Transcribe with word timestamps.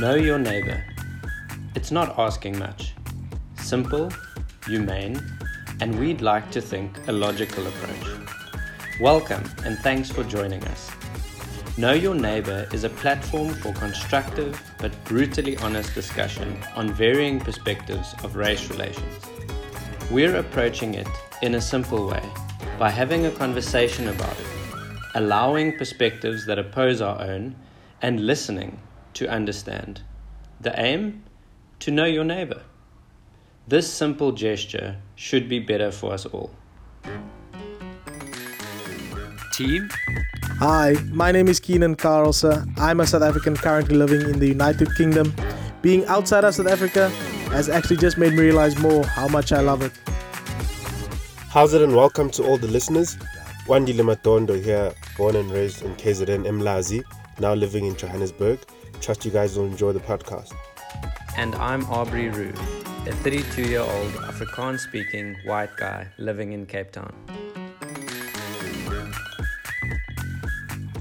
Know 0.00 0.14
your 0.14 0.38
neighbor. 0.38 0.84
It's 1.74 1.90
not 1.90 2.18
asking 2.18 2.58
much. 2.58 2.94
Simple, 3.60 4.10
humane, 4.66 5.20
and 5.80 5.98
we'd 5.98 6.20
like 6.20 6.50
to 6.52 6.60
think 6.60 6.96
a 7.08 7.12
logical 7.12 7.66
approach. 7.66 8.30
Welcome 9.00 9.44
and 9.64 9.78
thanks 9.78 10.10
for 10.10 10.24
joining 10.24 10.62
us. 10.64 10.90
Know 11.78 11.92
Your 11.92 12.16
Neighbor 12.16 12.66
is 12.72 12.82
a 12.82 12.88
platform 12.88 13.50
for 13.50 13.72
constructive 13.74 14.60
but 14.78 14.92
brutally 15.04 15.56
honest 15.58 15.94
discussion 15.94 16.60
on 16.74 16.92
varying 16.92 17.38
perspectives 17.38 18.14
of 18.24 18.34
race 18.34 18.68
relations. 18.68 19.24
We're 20.10 20.36
approaching 20.36 20.94
it 20.94 21.06
in 21.42 21.54
a 21.54 21.60
simple 21.60 22.08
way 22.08 22.22
by 22.80 22.90
having 22.90 23.26
a 23.26 23.30
conversation 23.30 24.08
about 24.08 24.38
it, 24.40 24.46
allowing 25.18 25.76
perspectives 25.76 26.46
that 26.46 26.60
oppose 26.60 27.00
our 27.00 27.20
own, 27.20 27.56
and 28.00 28.24
listening 28.24 28.78
to 29.14 29.28
understand. 29.28 30.00
The 30.60 30.72
aim? 30.80 31.24
To 31.80 31.90
know 31.90 32.04
your 32.04 32.22
neighbor. 32.22 32.62
This 33.66 33.92
simple 33.92 34.30
gesture 34.30 34.96
should 35.16 35.48
be 35.48 35.58
better 35.58 35.90
for 35.90 36.12
us 36.12 36.24
all. 36.24 36.52
Team? 39.52 39.88
Hi, 40.60 40.94
my 41.10 41.32
name 41.32 41.48
is 41.48 41.58
Keenan 41.58 41.96
Carlson. 41.96 42.72
I'm 42.76 43.00
a 43.00 43.06
South 43.06 43.22
African 43.22 43.56
currently 43.56 43.96
living 43.96 44.20
in 44.20 44.38
the 44.38 44.46
United 44.46 44.94
Kingdom. 44.94 45.34
Being 45.82 46.06
outside 46.06 46.44
of 46.44 46.54
South 46.54 46.68
Africa 46.68 47.08
has 47.50 47.68
actually 47.68 47.96
just 47.96 48.18
made 48.18 48.34
me 48.34 48.42
realize 48.42 48.78
more 48.78 49.04
how 49.04 49.26
much 49.26 49.50
I 49.50 49.62
love 49.62 49.82
it. 49.82 49.90
How's 51.48 51.74
it 51.74 51.82
and 51.82 51.96
welcome 51.96 52.30
to 52.30 52.44
all 52.44 52.56
the 52.56 52.68
listeners. 52.68 53.18
Wandile 53.68 54.02
Matondo 54.02 54.56
here, 54.64 54.94
born 55.18 55.36
and 55.36 55.50
raised 55.50 55.82
in 55.82 55.94
KZN 55.96 56.46
Mlazi, 56.46 57.04
now 57.38 57.52
living 57.52 57.84
in 57.84 57.94
Johannesburg. 57.96 58.58
Trust 59.02 59.26
you 59.26 59.30
guys 59.30 59.58
will 59.58 59.66
enjoy 59.66 59.92
the 59.92 60.00
podcast. 60.00 60.54
And 61.36 61.54
I'm 61.56 61.84
Aubrey 61.90 62.30
Roux, 62.30 62.54
a 63.06 63.12
32 63.12 63.64
year 63.64 63.80
old 63.80 64.12
Afrikaans 64.24 64.78
speaking 64.78 65.36
white 65.44 65.76
guy 65.76 66.08
living 66.16 66.52
in 66.52 66.64
Cape 66.64 66.92
Town. 66.92 67.12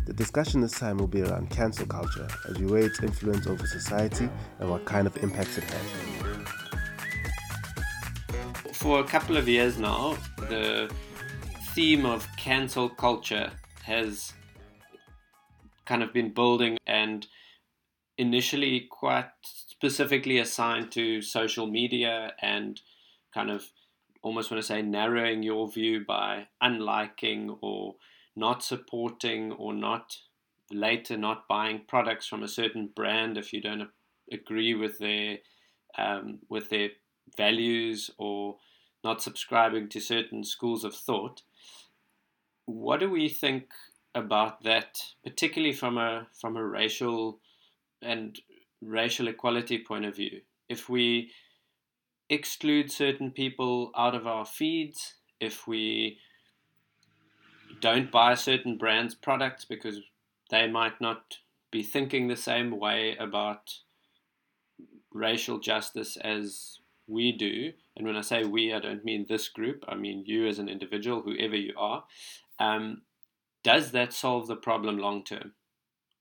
The 0.06 0.13
discussion 0.13 0.59
this 0.59 0.78
time 0.78 0.97
will 0.97 1.08
be 1.08 1.22
around 1.22 1.50
cancel 1.50 1.88
culture 1.88 2.28
as 2.50 2.59
we 2.59 2.66
weigh 2.66 2.84
its 2.84 3.02
influence 3.02 3.47
over 3.47 3.66
society 3.66 4.28
and 4.59 4.69
what 4.69 4.84
kind 4.84 5.08
of 5.08 5.16
impacts 5.23 5.58
it 5.58 5.63
has. 5.63 5.86
For 8.73 9.00
a 9.00 9.06
couple 9.06 9.38
of 9.38 9.47
years 9.47 9.78
now, 9.78 10.17
the 10.50 10.91
theme 11.78 12.08
of 12.08 12.28
cancel 12.38 12.89
culture 12.89 13.52
has 13.83 14.33
kind 15.86 16.02
of 16.02 16.11
been 16.11 16.34
building 16.34 16.75
and 16.88 17.28
initially 18.17 18.88
quite 18.89 19.30
specifically 19.44 20.39
assigned 20.39 20.92
to 20.92 21.22
social 21.22 21.67
media 21.67 22.34
and 22.42 22.81
kind 23.31 23.52
of 23.52 23.66
almost 24.23 24.50
want 24.50 24.59
to 24.59 24.66
say 24.66 24.81
narrowing 24.81 25.44
your 25.44 25.72
view 25.72 26.03
by 26.03 26.47
unliking 26.64 27.56
or 27.61 27.94
not 28.36 28.64
supporting 28.64 29.52
or 29.52 29.72
not 29.72 30.17
later 30.72 31.16
not 31.16 31.47
buying 31.47 31.81
products 31.88 32.25
from 32.25 32.41
a 32.41 32.47
certain 32.47 32.89
brand 32.95 33.38
if 33.38 33.53
you 33.53 33.62
don't 33.62 33.88
agree 34.34 34.73
with 34.73 34.97
their 34.97 35.38
um, 35.95 36.39
with 36.50 36.72
their 36.72 36.89
values 37.38 38.09
or 38.17 38.56
not 39.03 39.22
subscribing 39.22 39.88
to 39.89 40.00
certain 40.00 40.44
schools 40.44 40.84
of 40.84 40.95
thought. 40.95 41.44
What 42.67 42.99
do 42.99 43.09
we 43.09 43.29
think 43.29 43.71
about 44.13 44.63
that, 44.63 44.99
particularly 45.23 45.73
from 45.73 45.97
a 45.97 46.27
from 46.39 46.57
a 46.57 46.65
racial 46.65 47.39
and 48.01 48.39
racial 48.81 49.29
equality 49.29 49.79
point 49.79 50.05
of 50.05 50.15
view? 50.15 50.41
If 50.69 50.89
we 50.89 51.31
exclude 52.29 52.91
certain 52.91 53.31
people 53.31 53.91
out 53.95 54.13
of 54.13 54.27
our 54.27 54.45
feeds, 54.45 55.16
if 55.39 55.66
we 55.66 56.19
don't 57.79 58.11
buy 58.11 58.33
certain 58.33 58.77
brands' 58.77 59.16
products 59.16 59.63
because 59.63 60.01
they 60.50 60.67
might 60.67 61.00
not 61.00 61.38
be 61.72 61.83
thinking 61.83 62.27
the 62.27 62.35
same 62.35 62.77
way 62.77 63.16
about 63.17 63.79
racial 65.13 65.59
justice 65.59 66.17
as 66.17 66.79
we 67.07 67.31
do. 67.31 67.72
And 67.95 68.06
when 68.06 68.17
I 68.17 68.22
say 68.22 68.44
we, 68.44 68.73
I 68.73 68.79
don't 68.79 69.06
mean 69.06 69.25
this 69.27 69.47
group, 69.47 69.85
I 69.88 69.95
mean 69.95 70.23
you 70.25 70.47
as 70.47 70.59
an 70.59 70.69
individual, 70.69 71.22
whoever 71.22 71.56
you 71.56 71.73
are. 71.77 72.03
Um, 72.59 73.01
does 73.63 73.91
that 73.91 74.13
solve 74.13 74.47
the 74.47 74.56
problem 74.56 74.97
long 74.97 75.23
term? 75.23 75.53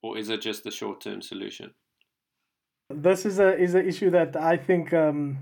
Or 0.02 0.18
is 0.18 0.28
it 0.28 0.40
just 0.40 0.66
a 0.66 0.70
short 0.70 1.00
term 1.00 1.22
solution? 1.22 1.74
This 2.90 3.26
is 3.26 3.38
a 3.38 3.56
is 3.58 3.74
an 3.74 3.88
issue 3.88 4.10
that 4.10 4.36
I 4.36 4.56
think 4.56 4.92
um, 4.92 5.38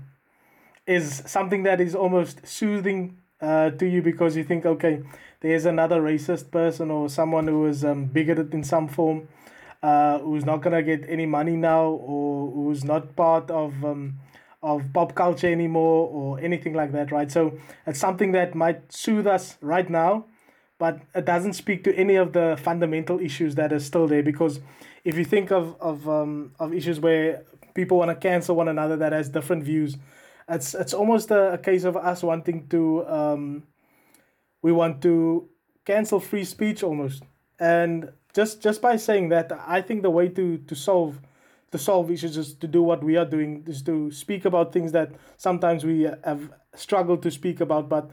is 0.87 1.23
something 1.25 1.63
that 1.63 1.79
is 1.79 1.95
almost 1.95 2.45
soothing 2.47 3.17
uh, 3.41 3.69
to 3.71 3.85
you 3.85 4.01
because 4.01 4.35
you 4.35 4.43
think, 4.43 4.65
okay, 4.65 5.03
there's 5.41 5.65
another 5.65 6.01
racist 6.01 6.49
person 6.51 6.89
or 6.89 7.09
someone 7.09 7.47
who 7.47 7.67
is 7.67 7.85
um, 7.85 8.05
bigoted 8.05 8.53
in 8.53 8.63
some 8.63 8.87
form, 8.87 9.27
uh, 9.83 10.19
who's 10.19 10.45
not 10.45 10.61
gonna 10.61 10.81
get 10.81 11.05
any 11.07 11.25
money 11.25 11.55
now 11.55 11.85
or 11.85 12.49
who's 12.51 12.83
not 12.83 13.15
part 13.15 13.51
of 13.51 13.83
um, 13.85 14.19
of 14.63 14.91
pop 14.93 15.13
culture 15.13 15.51
anymore 15.51 16.09
or 16.09 16.39
anything 16.39 16.73
like 16.73 16.91
that, 16.91 17.11
right? 17.11 17.31
So 17.31 17.59
it's 17.85 17.99
something 17.99 18.31
that 18.31 18.55
might 18.55 18.91
soothe 18.91 19.27
us 19.27 19.57
right 19.61 19.87
now, 19.87 20.25
but 20.77 20.99
it 21.13 21.25
doesn't 21.25 21.53
speak 21.53 21.83
to 21.85 21.95
any 21.95 22.15
of 22.15 22.33
the 22.33 22.57
fundamental 22.61 23.19
issues 23.19 23.55
that 23.55 23.71
are 23.71 23.79
still 23.79 24.07
there 24.07 24.23
because 24.23 24.59
if 25.03 25.17
you 25.17 25.23
think 25.23 25.51
of 25.51 25.75
of 25.79 26.07
um, 26.09 26.51
of 26.59 26.73
issues 26.73 26.99
where 26.99 27.43
people 27.73 27.97
want 27.97 28.09
to 28.09 28.15
cancel 28.15 28.55
one 28.55 28.67
another 28.67 28.95
that 28.97 29.11
has 29.13 29.29
different 29.29 29.63
views, 29.63 29.97
it's 30.49 30.73
it's 30.73 30.93
almost 30.93 31.31
a, 31.31 31.53
a 31.53 31.57
case 31.57 31.83
of 31.83 31.95
us 31.95 32.23
wanting 32.23 32.67
to 32.69 33.07
um, 33.07 33.63
we 34.61 34.71
want 34.71 35.01
to 35.03 35.47
cancel 35.85 36.19
free 36.19 36.43
speech 36.43 36.83
almost, 36.83 37.23
and 37.59 38.11
just 38.33 38.61
just 38.61 38.81
by 38.81 38.95
saying 38.97 39.29
that, 39.29 39.51
I 39.67 39.81
think 39.81 40.01
the 40.01 40.09
way 40.09 40.27
to 40.29 40.57
to 40.57 40.75
solve 40.75 41.19
to 41.71 41.77
solve 41.77 42.11
issues 42.11 42.37
is 42.37 42.53
to 42.55 42.67
do 42.67 42.81
what 42.81 43.03
we 43.03 43.17
are 43.17 43.25
doing 43.25 43.63
is 43.67 43.81
to 43.83 44.11
speak 44.11 44.45
about 44.45 44.71
things 44.73 44.91
that 44.91 45.11
sometimes 45.37 45.83
we 45.85 46.03
have 46.23 46.49
struggled 46.73 47.21
to 47.23 47.31
speak 47.31 47.59
about, 47.61 47.89
but 47.89 48.09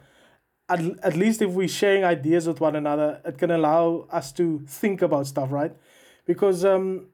at, 0.69 0.81
at 1.03 1.17
least 1.17 1.43
if 1.43 1.51
we're 1.51 1.69
sharing 1.69 2.05
ideas 2.05 2.47
with 2.47 2.61
one 2.61 2.77
another, 2.77 3.21
it 3.25 3.39
can 3.39 3.51
allow 3.51 4.07
us 4.11 4.33
to 4.33 4.61
think 4.67 5.03
about 5.03 5.27
stuff, 5.27 5.53
right? 5.53 5.73
because 6.27 6.65
um 6.65 7.07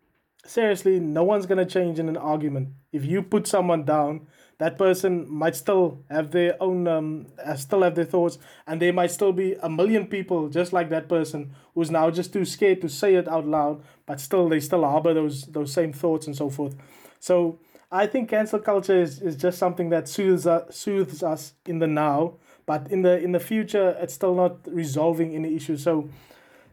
seriously 0.45 0.99
no 0.99 1.23
one's 1.25 1.47
going 1.47 1.59
to 1.59 1.67
change 1.67 1.99
in 1.99 2.09
an 2.09 2.17
argument 2.17 2.69
if 2.93 3.05
you 3.05 3.23
put 3.23 3.47
someone 3.47 3.85
down 3.85 4.27
that 4.59 4.77
person 4.77 5.31
might 5.31 5.55
still 5.55 6.03
have 6.11 6.31
their 6.31 6.61
own 6.63 6.87
um 6.87 7.27
still 7.57 7.83
have 7.83 7.95
their 7.95 8.05
thoughts 8.05 8.39
and 8.67 8.81
there 8.81 8.93
might 8.93 9.11
still 9.11 9.33
be 9.33 9.55
a 9.63 9.69
million 9.69 10.07
people 10.07 10.49
just 10.49 10.73
like 10.73 10.89
that 10.89 11.09
person 11.09 11.55
who's 11.75 11.91
now 11.91 12.11
just 12.11 12.33
too 12.33 12.45
scared 12.45 12.81
to 12.81 12.89
say 12.89 13.15
it 13.15 13.29
out 13.29 13.47
loud 13.47 13.83
but 14.07 14.21
still 14.21 14.49
they 14.49 14.61
still 14.61 14.85
harbor 14.85 15.13
those 15.13 15.45
those 15.47 15.73
same 15.73 15.93
thoughts 15.93 16.27
and 16.27 16.37
so 16.37 16.49
forth 16.49 16.75
so 17.19 17.59
i 17.91 18.07
think 18.07 18.29
cancel 18.29 18.59
culture 18.59 19.01
is, 19.01 19.21
is 19.21 19.37
just 19.37 19.59
something 19.59 19.89
that 19.91 20.09
soothes 20.09 20.47
us, 20.47 20.75
soothes 20.75 21.23
us 21.23 21.55
in 21.67 21.79
the 21.79 21.87
now 21.87 22.35
but 22.69 22.93
in 22.93 23.01
the 23.01 23.15
in 23.27 23.33
the 23.33 23.41
future 23.41 23.97
it's 23.99 24.15
still 24.21 24.35
not 24.35 24.55
resolving 24.83 25.35
any 25.35 25.57
issues. 25.57 25.83
So 25.83 26.09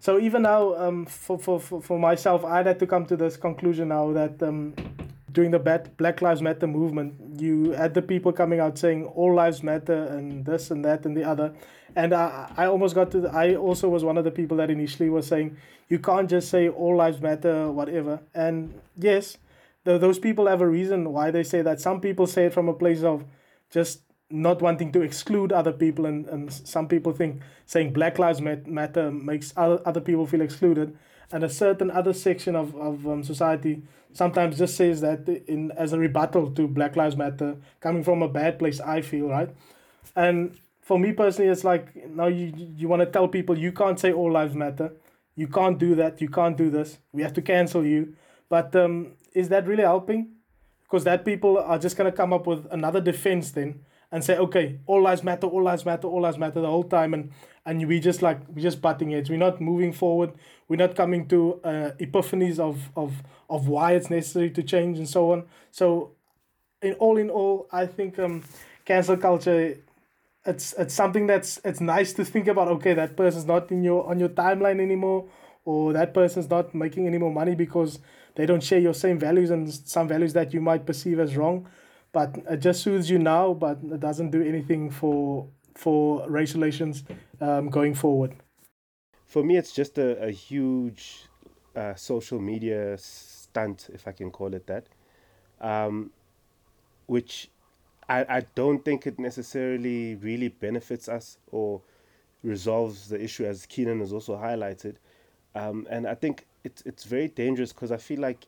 so 0.06 0.20
even 0.20 0.42
now 0.42 0.76
um, 0.76 1.06
for, 1.06 1.40
for, 1.40 1.58
for, 1.60 1.82
for 1.82 1.98
myself 1.98 2.44
i 2.44 2.62
had 2.62 2.78
to 2.80 2.86
come 2.86 3.06
to 3.06 3.16
this 3.16 3.38
conclusion 3.38 3.88
now 3.88 4.12
that 4.12 4.44
um, 4.44 4.76
during 5.32 5.52
the 5.52 5.60
black 5.98 6.22
lives 6.22 6.42
matter 6.42 6.68
movement 6.68 7.10
you 7.42 7.72
had 7.72 7.94
the 7.94 8.02
people 8.02 8.32
coming 8.32 8.60
out 8.60 8.78
saying 8.78 9.06
all 9.06 9.34
lives 9.34 9.64
matter 9.64 10.04
and 10.16 10.46
this 10.46 10.70
and 10.70 10.84
that 10.86 11.06
and 11.06 11.16
the 11.16 11.24
other. 11.24 11.54
And 11.96 12.14
i, 12.14 12.52
I 12.58 12.66
almost 12.66 12.94
got 12.94 13.10
to 13.12 13.22
the, 13.22 13.30
i 13.30 13.56
also 13.56 13.88
was 13.88 14.04
one 14.04 14.18
of 14.18 14.26
the 14.26 14.36
people 14.40 14.58
that 14.58 14.70
initially 14.70 15.10
was 15.10 15.26
saying 15.26 15.58
you 15.88 16.00
can't 16.00 16.30
just 16.30 16.50
say 16.50 16.68
all 16.68 16.96
lives 16.98 17.22
matter 17.22 17.72
whatever. 17.72 18.20
And 18.34 18.74
yes 18.98 19.38
the, 19.86 19.98
those 19.98 20.20
people 20.20 20.48
have 20.48 20.62
a 20.62 20.68
reason 20.68 21.14
why 21.14 21.32
they 21.32 21.44
say 21.44 21.62
that. 21.62 21.80
Some 21.80 22.02
people 22.02 22.28
say 22.28 22.48
it 22.48 22.54
from 22.54 22.68
a 22.68 22.74
place 22.74 23.04
of 23.04 23.24
just 23.72 24.02
not 24.30 24.62
wanting 24.62 24.92
to 24.92 25.02
exclude 25.02 25.52
other 25.52 25.72
people 25.72 26.06
and, 26.06 26.28
and 26.28 26.52
some 26.52 26.88
people 26.88 27.12
think 27.14 27.42
saying 27.66 27.94
black 27.94 28.18
lives 28.18 28.42
matter 28.42 29.12
makes 29.12 29.54
other, 29.56 29.80
other 29.86 30.02
people 30.02 30.26
feel 30.26 30.42
excluded. 30.42 30.98
And 31.32 31.44
a 31.44 31.50
certain 31.50 31.92
other 31.92 32.14
section 32.14 32.56
of, 32.56 32.76
of 32.76 33.08
um, 33.08 33.24
society 33.24 33.84
sometimes 34.14 34.58
just 34.58 34.76
says 34.76 35.02
that 35.02 35.28
in 35.48 35.72
as 35.72 35.94
a 35.94 36.00
rebuttal 36.00 36.52
to 36.52 36.68
black 36.68 36.96
lives 36.96 37.16
matter 37.16 37.58
coming 37.82 38.04
from 38.04 38.22
a 38.22 38.30
bad 38.30 38.58
place 38.58 38.80
i 38.80 39.02
feel 39.02 39.28
right? 39.28 39.50
And 40.16 40.58
for 40.82 40.98
me 40.98 41.12
personally 41.12 41.50
it's 41.52 41.64
like 41.64 42.08
now 42.10 42.28
you 42.28 42.54
you 42.56 42.88
want 42.88 43.02
to 43.02 43.06
tell 43.06 43.28
people 43.28 43.58
you 43.58 43.72
can't 43.72 44.00
say 44.00 44.12
all 44.12 44.32
lives 44.32 44.56
matter. 44.56 44.94
You 45.36 45.48
can't 45.48 45.78
do 45.78 45.96
that. 45.96 46.22
You 46.22 46.30
can't 46.30 46.56
do 46.56 46.70
this. 46.70 46.98
We 47.12 47.22
have 47.24 47.34
to 47.34 47.42
cancel 47.42 47.86
you. 47.86 48.16
But 48.48 48.76
um, 48.76 49.14
is 49.34 49.50
that 49.50 49.68
really 49.68 49.84
helping? 49.84 50.30
Because 50.84 51.04
that 51.04 51.26
people 51.26 51.58
are 51.58 51.78
just 51.78 51.98
going 51.98 52.10
to 52.10 52.16
come 52.16 52.32
up 52.32 52.48
with 52.48 52.66
another 52.72 53.02
defense 53.02 53.52
then 53.52 53.82
and 54.12 54.24
say, 54.24 54.38
okay, 54.38 54.80
all 54.86 55.02
lives 55.02 55.24
matter, 55.24 55.48
all 55.48 55.64
lives 55.64 55.86
matter, 55.86 56.08
all 56.08 56.22
lives 56.22 56.38
matter 56.38 56.62
the 56.62 56.68
whole 56.68 56.84
time, 56.84 57.14
and 57.14 57.32
and 57.66 57.88
we 57.88 58.00
just 58.00 58.22
like 58.22 58.40
we 58.54 58.62
just 58.62 58.82
butting 58.82 59.12
heads. 59.12 59.30
We're 59.30 59.38
not 59.38 59.60
moving 59.60 59.92
forward. 59.92 60.34
We're 60.68 60.78
not 60.78 60.96
coming 60.96 61.28
to 61.30 61.60
uh, 61.64 61.92
epiphanies 62.00 62.60
of 62.60 62.90
of 62.96 63.24
of 63.50 63.68
why 63.68 63.94
it's 63.94 64.10
necessary 64.10 64.50
to 64.52 64.64
change 64.64 64.98
and 64.98 65.10
so 65.10 65.32
on. 65.32 65.44
So, 65.72 66.12
in 66.82 66.94
all 66.94 67.18
in 67.18 67.30
all, 67.30 67.68
I 67.72 67.86
think 67.86 68.20
um, 68.20 68.44
cancel 68.86 69.18
culture. 69.18 69.78
It's 70.46 70.74
it's 70.78 70.94
something 70.94 71.26
that's 71.26 71.60
it's 71.66 71.82
nice 71.82 72.14
to 72.14 72.26
think 72.26 72.48
about. 72.48 72.68
Okay, 72.68 72.94
that 72.94 73.18
person's 73.18 73.46
not 73.46 73.72
in 73.72 73.84
your 73.84 74.08
on 74.08 74.20
your 74.20 74.30
timeline 74.30 74.80
anymore, 74.80 75.26
or 75.66 75.92
that 75.94 76.14
person's 76.14 76.50
not 76.50 76.76
making 76.76 77.08
any 77.08 77.18
more 77.18 77.32
money 77.32 77.56
because 77.56 78.00
they 78.36 78.46
don't 78.46 78.62
share 78.62 78.80
your 78.80 78.94
same 78.94 79.18
values 79.18 79.50
and 79.50 79.74
some 79.74 80.08
values 80.08 80.34
that 80.34 80.54
you 80.54 80.62
might 80.62 80.86
perceive 80.86 81.20
as 81.20 81.36
wrong 81.36 81.68
but 82.16 82.38
it 82.50 82.62
just 82.62 82.82
soothes 82.82 83.10
you 83.10 83.20
now, 83.20 83.54
but 83.54 83.78
it 83.92 84.00
doesn't 84.00 84.32
do 84.32 84.42
anything 84.42 84.90
for 84.90 85.50
for 85.74 86.26
race 86.30 86.54
relations 86.56 87.04
um, 87.42 87.70
going 87.70 87.94
forward. 87.94 88.32
For 89.26 89.44
me, 89.44 89.58
it's 89.58 89.74
just 89.74 89.98
a, 89.98 90.24
a 90.24 90.32
huge 90.32 91.26
uh, 91.76 91.96
social 91.96 92.40
media 92.40 92.98
stunt, 92.98 93.90
if 93.94 94.08
I 94.08 94.14
can 94.14 94.32
call 94.32 94.54
it 94.54 94.66
that, 94.68 94.86
um, 95.60 96.12
which 97.08 97.50
I, 98.08 98.20
I 98.38 98.46
don't 98.56 98.86
think 98.86 99.06
it 99.06 99.20
necessarily 99.20 100.16
really 100.16 100.48
benefits 100.48 101.10
us 101.10 101.38
or 101.52 101.82
resolves 102.44 103.10
the 103.10 103.22
issue, 103.22 103.44
as 103.44 103.66
Keenan 103.66 104.00
has 104.00 104.14
also 104.14 104.38
highlighted. 104.38 104.96
Um, 105.54 105.86
and 105.90 106.08
I 106.08 106.16
think 106.16 106.46
it's 106.64 106.82
it's 106.86 107.04
very 107.04 107.28
dangerous 107.28 107.74
because 107.74 107.92
I 107.92 107.98
feel 107.98 108.22
like 108.22 108.48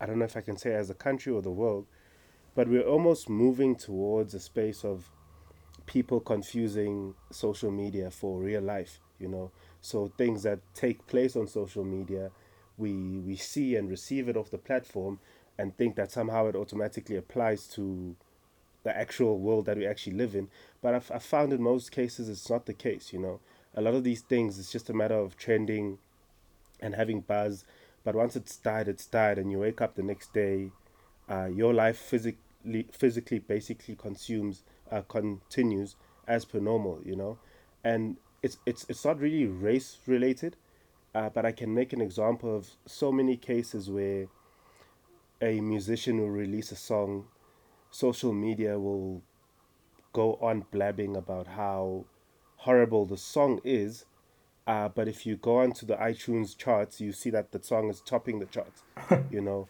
I 0.00 0.06
don't 0.06 0.18
know 0.18 0.24
if 0.24 0.36
I 0.36 0.40
can 0.40 0.56
say 0.56 0.74
as 0.74 0.90
a 0.90 0.94
country 0.94 1.32
or 1.32 1.42
the 1.42 1.50
world, 1.50 1.86
but 2.54 2.68
we're 2.68 2.86
almost 2.86 3.28
moving 3.28 3.76
towards 3.76 4.34
a 4.34 4.40
space 4.40 4.84
of 4.84 5.10
people 5.86 6.20
confusing 6.20 7.14
social 7.30 7.70
media 7.70 8.10
for 8.10 8.38
real 8.38 8.62
life, 8.62 9.00
you 9.18 9.28
know. 9.28 9.50
So 9.80 10.12
things 10.18 10.42
that 10.42 10.58
take 10.74 11.06
place 11.06 11.36
on 11.36 11.46
social 11.46 11.84
media, 11.84 12.30
we 12.76 12.92
we 12.92 13.36
see 13.36 13.76
and 13.76 13.88
receive 13.88 14.28
it 14.28 14.36
off 14.36 14.50
the 14.50 14.58
platform 14.58 15.18
and 15.58 15.76
think 15.76 15.96
that 15.96 16.12
somehow 16.12 16.46
it 16.46 16.56
automatically 16.56 17.16
applies 17.16 17.66
to 17.68 18.16
the 18.82 18.96
actual 18.96 19.38
world 19.38 19.66
that 19.66 19.76
we 19.76 19.86
actually 19.86 20.14
live 20.16 20.34
in. 20.34 20.48
But 20.82 20.94
I've, 20.94 21.10
I've 21.12 21.22
found 21.22 21.52
in 21.52 21.62
most 21.62 21.90
cases 21.90 22.28
it's 22.28 22.50
not 22.50 22.66
the 22.66 22.74
case, 22.74 23.12
you 23.12 23.18
know. 23.18 23.40
A 23.74 23.80
lot 23.80 23.94
of 23.94 24.04
these 24.04 24.20
things, 24.20 24.58
it's 24.58 24.70
just 24.70 24.90
a 24.90 24.94
matter 24.94 25.16
of 25.16 25.36
trending 25.36 25.98
and 26.80 26.94
having 26.94 27.20
buzz 27.20 27.64
but 28.06 28.14
once 28.14 28.36
it's 28.36 28.56
died, 28.58 28.86
it's 28.86 29.04
died, 29.04 29.36
and 29.36 29.50
you 29.50 29.58
wake 29.58 29.80
up 29.80 29.96
the 29.96 30.02
next 30.02 30.32
day, 30.32 30.70
uh, 31.28 31.46
your 31.46 31.74
life 31.74 31.98
physically, 31.98 32.86
physically, 32.92 33.40
basically 33.40 33.96
consumes, 33.96 34.62
uh, 34.92 35.00
continues 35.08 35.96
as 36.28 36.44
per 36.44 36.60
normal, 36.60 37.00
you 37.04 37.16
know, 37.16 37.36
and 37.82 38.16
it's 38.44 38.58
it's 38.64 38.86
it's 38.88 39.04
not 39.04 39.18
really 39.18 39.46
race 39.46 39.98
related, 40.06 40.54
uh, 41.16 41.30
but 41.30 41.44
I 41.44 41.50
can 41.50 41.74
make 41.74 41.92
an 41.92 42.00
example 42.00 42.54
of 42.54 42.68
so 42.86 43.10
many 43.10 43.36
cases 43.36 43.90
where 43.90 44.28
a 45.42 45.60
musician 45.60 46.20
will 46.20 46.30
release 46.30 46.70
a 46.70 46.76
song, 46.76 47.24
social 47.90 48.32
media 48.32 48.78
will 48.78 49.20
go 50.12 50.34
on 50.40 50.64
blabbing 50.70 51.16
about 51.16 51.48
how 51.48 52.04
horrible 52.58 53.04
the 53.04 53.18
song 53.18 53.60
is 53.64 54.04
uh, 54.66 54.88
but 54.88 55.06
if 55.06 55.24
you 55.24 55.36
go 55.36 55.58
onto 55.58 55.86
the 55.86 55.94
iTunes 55.96 56.56
charts, 56.56 57.00
you 57.00 57.12
see 57.12 57.30
that 57.30 57.52
the 57.52 57.62
song 57.62 57.88
is 57.88 58.00
topping 58.00 58.40
the 58.40 58.46
charts. 58.46 58.82
you 59.30 59.40
know, 59.40 59.68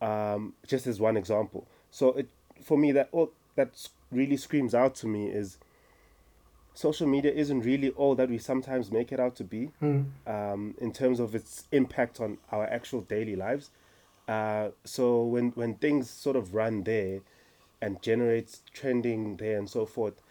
um, 0.00 0.54
just 0.66 0.86
as 0.86 0.98
one 0.98 1.16
example. 1.16 1.66
So 1.90 2.12
it 2.12 2.30
for 2.62 2.78
me 2.78 2.92
that 2.92 3.08
all 3.12 3.32
that 3.56 3.88
really 4.10 4.36
screams 4.36 4.74
out 4.74 4.94
to 4.94 5.06
me 5.06 5.28
is 5.28 5.58
social 6.72 7.06
media 7.06 7.32
isn't 7.32 7.60
really 7.60 7.90
all 7.90 8.14
that 8.14 8.30
we 8.30 8.38
sometimes 8.38 8.90
make 8.90 9.12
it 9.12 9.20
out 9.20 9.36
to 9.36 9.44
be 9.44 9.70
mm. 9.82 10.06
um, 10.26 10.74
in 10.80 10.92
terms 10.92 11.20
of 11.20 11.34
its 11.34 11.64
impact 11.72 12.20
on 12.20 12.38
our 12.50 12.64
actual 12.66 13.02
daily 13.02 13.36
lives. 13.36 13.70
Uh, 14.26 14.70
so 14.84 15.22
when 15.22 15.50
when 15.50 15.74
things 15.74 16.08
sort 16.08 16.36
of 16.36 16.54
run 16.54 16.84
there 16.84 17.20
and 17.82 18.00
generates 18.00 18.62
trending 18.72 19.36
there 19.36 19.58
and 19.58 19.68
so 19.68 19.84
forth, 19.84 20.22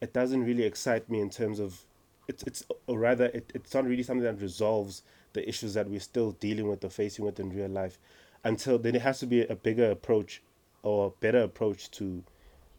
it 0.00 0.14
doesn't 0.14 0.44
really 0.44 0.62
excite 0.62 1.10
me 1.10 1.20
in 1.20 1.28
terms 1.28 1.58
of 1.58 1.84
it's 2.28 2.42
it's 2.44 2.62
or 2.86 2.98
rather 2.98 3.26
it, 3.26 3.50
it's 3.54 3.74
not 3.74 3.84
really 3.84 4.02
something 4.02 4.24
that 4.24 4.40
resolves 4.40 5.02
the 5.32 5.46
issues 5.48 5.74
that 5.74 5.88
we're 5.88 6.00
still 6.00 6.32
dealing 6.32 6.68
with 6.68 6.84
or 6.84 6.90
facing 6.90 7.24
with 7.24 7.40
in 7.40 7.50
real 7.50 7.68
life 7.68 7.98
until 8.44 8.78
then 8.78 8.94
it 8.94 9.02
has 9.02 9.18
to 9.18 9.26
be 9.26 9.42
a 9.46 9.56
bigger 9.56 9.90
approach 9.90 10.42
or 10.82 11.12
better 11.20 11.42
approach 11.42 11.90
to 11.90 12.22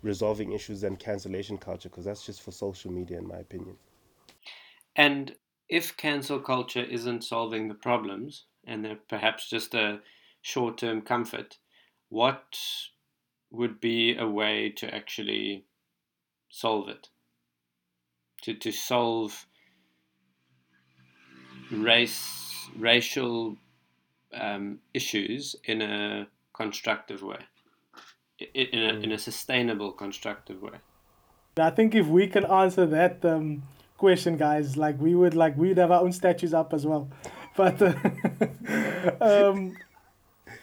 resolving 0.02 0.54
issues 0.54 0.82
than 0.82 0.96
cancellation 0.96 1.58
culture 1.58 1.90
because 1.90 2.06
that's 2.06 2.26
just 2.26 2.42
for 2.42 2.52
social 2.52 2.92
media 2.92 3.18
in 3.18 3.28
my 3.28 3.38
opinion. 3.38 3.76
And 4.96 5.36
if 5.68 5.96
cancel 5.98 6.40
culture 6.40 6.84
isn't 6.84 7.24
solving 7.24 7.68
the 7.68 7.74
problems 7.74 8.46
and 8.66 8.84
they're 8.84 9.00
perhaps 9.10 9.50
just 9.50 9.74
a 9.74 10.00
short-term 10.42 11.02
comfort 11.02 11.58
what 12.08 12.58
would 13.52 13.80
be 13.80 14.16
a 14.18 14.28
way 14.28 14.70
to 14.70 14.94
actually 14.94 15.66
solve 16.50 16.88
it 16.90 17.10
to, 18.42 18.54
to 18.54 18.72
solve 18.72 19.46
race 21.72 22.46
racial 22.78 23.58
um, 24.34 24.80
issues 24.94 25.56
in 25.66 25.82
a 25.82 26.28
constructive 26.54 27.22
way, 27.22 27.40
in 28.54 28.80
a, 28.80 28.94
in 29.04 29.12
a 29.12 29.16
mm. 29.16 29.20
sustainable, 29.20 29.92
constructive 29.92 30.62
way. 30.62 30.78
I 31.58 31.70
think 31.72 31.96
if 31.96 32.08
we 32.08 32.28
can 32.28 32.46
answer 32.46 32.86
that 32.86 33.26
um, 33.26 33.64
question, 33.98 34.38
guys, 34.38 34.78
like 34.78 35.00
we 35.00 35.16
would 35.16 35.36
like 35.36 35.58
we'd 35.58 35.78
have 35.78 35.92
our 35.92 36.02
own 36.02 36.12
statues 36.12 36.54
up 36.54 36.74
as 36.74 36.86
well. 36.86 37.10
But 37.58 37.82
uh, 37.82 37.94
um, 39.22 39.76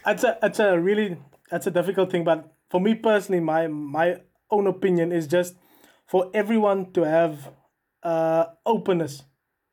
it's 0.06 0.24
a 0.24 0.38
it's 0.42 0.58
a 0.60 0.78
really 0.80 1.18
that's 1.50 1.66
a 1.66 1.70
difficult 1.70 2.10
thing. 2.10 2.24
But 2.24 2.50
for 2.70 2.80
me 2.80 2.94
personally, 2.94 3.40
my 3.40 3.66
my 3.66 4.20
own 4.50 4.66
opinion 4.66 5.12
is 5.12 5.26
just 5.26 5.56
for 6.06 6.30
everyone 6.32 6.92
to 6.92 7.02
have 7.02 7.50
uh, 8.06 8.46
openness 8.64 9.24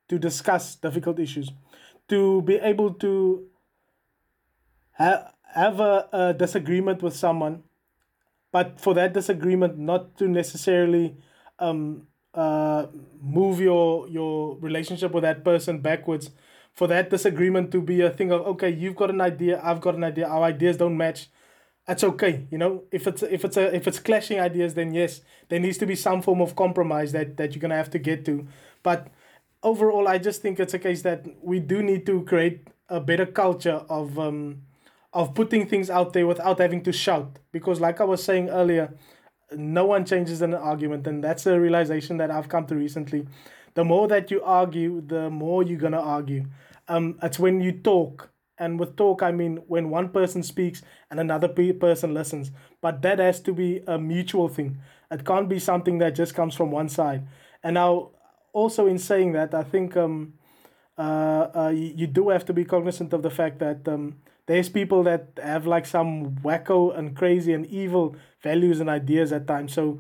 to 0.09 0.17
discuss 0.17 0.75
difficult 0.75 1.19
issues, 1.19 1.51
to 2.09 2.41
be 2.41 2.55
able 2.55 2.93
to 2.95 3.45
ha- 4.97 5.31
have 5.53 5.79
a, 5.79 6.09
a 6.11 6.33
disagreement 6.33 7.03
with 7.03 7.15
someone, 7.15 7.61
but 8.51 8.81
for 8.81 8.95
that 8.95 9.13
disagreement 9.13 9.77
not 9.77 10.17
to 10.17 10.27
necessarily 10.27 11.15
um, 11.59 12.07
uh, 12.33 12.87
move 13.21 13.61
your 13.61 14.07
your 14.07 14.57
relationship 14.57 15.11
with 15.11 15.21
that 15.23 15.43
person 15.43 15.79
backwards. 15.79 16.31
For 16.73 16.87
that 16.87 17.11
disagreement 17.11 17.71
to 17.73 17.81
be 17.81 18.01
a 18.01 18.09
thing 18.09 18.31
of 18.31 18.41
okay, 18.57 18.69
you've 18.71 18.95
got 18.95 19.11
an 19.11 19.21
idea, 19.21 19.61
I've 19.63 19.79
got 19.79 19.93
an 19.93 20.03
idea, 20.03 20.27
our 20.27 20.41
ideas 20.41 20.77
don't 20.77 20.97
match 20.97 21.29
that's 21.87 22.03
okay 22.03 22.47
you 22.51 22.57
know? 22.57 22.83
If 22.91 23.07
it's 23.07 23.23
if 23.23 23.43
it's 23.45 23.57
a 23.57 23.75
if 23.75 23.87
it's 23.87 23.99
clashing 23.99 24.39
ideas 24.39 24.73
then 24.73 24.93
yes 24.93 25.21
there 25.49 25.59
needs 25.59 25.77
to 25.79 25.85
be 25.85 25.95
some 25.95 26.21
form 26.21 26.41
of 26.41 26.55
compromise 26.55 27.11
that 27.11 27.37
that 27.37 27.53
you're 27.53 27.61
gonna 27.61 27.75
have 27.75 27.91
to 27.91 27.99
get 27.99 28.25
to. 28.25 28.47
But 28.83 29.07
overall 29.63 30.07
i 30.09 30.17
just 30.17 30.41
think 30.41 30.59
it's 30.59 30.73
a 30.73 30.79
case 30.79 31.01
that 31.03 31.25
we 31.41 31.59
do 31.59 31.81
need 31.81 32.05
to 32.05 32.21
create 32.25 32.67
a 32.89 32.99
better 32.99 33.25
culture 33.25 33.81
of 33.89 34.19
um 34.19 34.61
of 35.13 35.33
putting 35.35 35.67
things 35.67 35.89
out 35.89 36.11
there 36.13 36.27
without 36.27 36.59
having 36.59 36.83
to 36.83 36.91
shout. 36.91 37.39
Because 37.51 37.79
like 37.79 38.01
i 38.01 38.03
was 38.03 38.23
saying 38.23 38.49
earlier 38.49 38.93
no 39.55 39.85
one 39.85 40.05
changes 40.05 40.41
in 40.41 40.53
an 40.53 40.59
argument 40.59 41.05
and 41.07 41.23
that's 41.23 41.45
a 41.45 41.59
realization 41.59 42.17
that 42.17 42.31
i've 42.31 42.49
come 42.49 42.65
to 42.67 42.75
recently. 42.75 43.27
The 43.75 43.83
more 43.83 44.07
that 44.09 44.31
you 44.31 44.41
argue 44.43 45.01
the 45.01 45.29
more 45.29 45.63
you're 45.63 45.79
gonna 45.79 46.01
argue. 46.01 46.45
Um 46.87 47.17
it's 47.23 47.39
when 47.39 47.61
you 47.61 47.71
talk 47.71 48.29
and 48.57 48.79
with 48.79 48.95
talk, 48.95 49.23
I 49.23 49.31
mean 49.31 49.57
when 49.67 49.89
one 49.89 50.09
person 50.09 50.43
speaks 50.43 50.81
and 51.09 51.19
another 51.19 51.47
pe- 51.47 51.73
person 51.73 52.13
listens. 52.13 52.51
But 52.81 53.01
that 53.01 53.19
has 53.19 53.39
to 53.41 53.53
be 53.53 53.81
a 53.87 53.97
mutual 53.97 54.47
thing. 54.47 54.79
It 55.11 55.25
can't 55.25 55.49
be 55.49 55.59
something 55.59 55.97
that 55.99 56.15
just 56.15 56.33
comes 56.35 56.55
from 56.55 56.71
one 56.71 56.89
side. 56.89 57.27
And 57.63 57.75
now, 57.75 58.11
also 58.51 58.87
in 58.87 58.99
saying 58.99 59.33
that, 59.33 59.53
I 59.53 59.63
think 59.63 59.97
um, 59.97 60.33
uh, 60.97 61.47
uh, 61.55 61.73
you, 61.75 61.93
you 61.95 62.07
do 62.07 62.29
have 62.29 62.45
to 62.45 62.53
be 62.53 62.65
cognizant 62.65 63.13
of 63.13 63.23
the 63.23 63.29
fact 63.29 63.59
that 63.59 63.87
um, 63.87 64.17
there's 64.45 64.69
people 64.69 65.03
that 65.03 65.29
have 65.41 65.65
like 65.65 65.85
some 65.85 66.35
wacko 66.43 66.97
and 66.97 67.15
crazy 67.15 67.53
and 67.53 67.65
evil 67.67 68.15
values 68.41 68.79
and 68.79 68.89
ideas 68.89 69.31
at 69.31 69.47
times. 69.47 69.73
So 69.73 69.99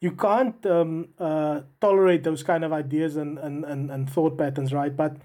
you 0.00 0.12
can't 0.12 0.64
um, 0.66 1.08
uh, 1.18 1.62
tolerate 1.80 2.24
those 2.24 2.42
kind 2.42 2.64
of 2.64 2.72
ideas 2.72 3.16
and, 3.16 3.38
and, 3.38 3.64
and, 3.64 3.90
and 3.90 4.10
thought 4.10 4.38
patterns, 4.38 4.72
right? 4.72 4.96
But 4.96 5.16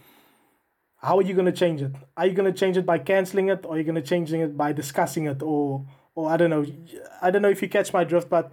how 1.07 1.17
are 1.19 1.21
you 1.21 1.33
going 1.33 1.45
to 1.45 1.59
change 1.63 1.81
it? 1.81 1.93
Are 2.17 2.25
you 2.27 2.33
going 2.33 2.51
to 2.51 2.57
change 2.57 2.75
it 2.75 2.85
by 2.85 2.97
canceling 2.99 3.47
it, 3.49 3.65
or 3.65 3.75
are 3.75 3.77
you 3.77 3.83
going 3.83 3.95
to 4.03 4.09
changing 4.13 4.41
it 4.41 4.57
by 4.57 4.73
discussing 4.73 5.25
it, 5.25 5.41
or 5.41 5.85
or 6.15 6.29
I 6.29 6.37
don't 6.37 6.49
know. 6.49 6.65
I 7.21 7.31
don't 7.31 7.41
know 7.41 7.49
if 7.49 7.61
you 7.61 7.69
catch 7.69 7.93
my 7.93 8.03
drift, 8.03 8.29
but 8.29 8.51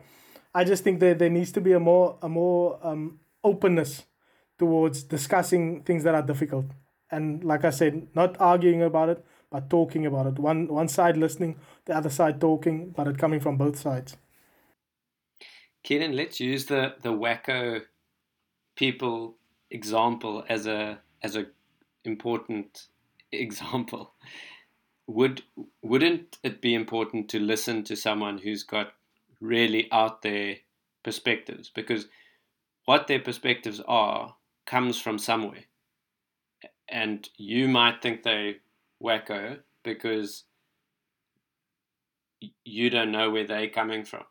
I 0.55 0.65
just 0.65 0.85
think 0.85 1.01
that 1.01 1.19
there 1.19 1.31
needs 1.31 1.51
to 1.53 1.61
be 1.61 1.73
a 1.73 1.81
more 1.81 2.19
a 2.23 2.29
more 2.29 2.79
um, 2.83 3.19
openness 3.43 4.05
towards 4.59 5.03
discussing 5.03 5.83
things 5.83 6.05
that 6.05 6.15
are 6.15 6.23
difficult. 6.23 6.67
And 7.11 7.43
like 7.43 7.65
I 7.65 7.71
said, 7.71 8.09
not 8.15 8.41
arguing 8.41 8.83
about 8.83 9.09
it, 9.09 9.25
but 9.51 9.69
talking 9.69 10.07
about 10.07 10.27
it. 10.27 10.39
One 10.39 10.69
one 10.69 10.89
side 10.89 11.17
listening, 11.17 11.57
the 11.87 11.97
other 11.97 12.11
side 12.11 12.41
talking, 12.41 12.91
but 12.91 13.09
it 13.09 13.19
coming 13.19 13.41
from 13.41 13.57
both 13.57 13.79
sides. 13.79 14.17
Keenan, 15.83 16.15
let's 16.15 16.39
use 16.39 16.67
the 16.67 16.95
the 17.03 17.13
wacko 17.25 17.83
people 18.77 19.35
example 19.71 20.45
as 20.49 20.67
a 20.67 20.99
as 21.23 21.37
a 21.37 21.47
important 22.05 22.87
example. 23.33 24.15
Would 25.07 25.43
wouldn't 25.83 26.39
it 26.43 26.63
be 26.63 26.75
important 26.75 27.29
to 27.31 27.39
listen 27.39 27.85
to 27.85 27.97
someone 27.97 28.39
who's 28.39 28.63
got 28.63 28.95
really 29.41 29.89
out 29.93 30.23
there 30.23 30.57
perspectives 31.03 31.71
because 31.75 32.07
what 32.87 33.07
their 33.07 33.21
perspectives 33.21 33.81
are 33.87 34.37
comes 34.67 35.01
from 35.01 35.19
somewhere. 35.19 35.65
And 36.89 37.29
you 37.37 37.69
might 37.69 38.03
think 38.03 38.23
they 38.23 38.57
wacko 39.03 39.61
because 39.83 40.45
you 42.65 42.91
don't 42.91 43.13
know 43.13 43.31
where 43.31 43.47
they're 43.47 43.69
coming 43.69 44.05
from. 44.05 44.25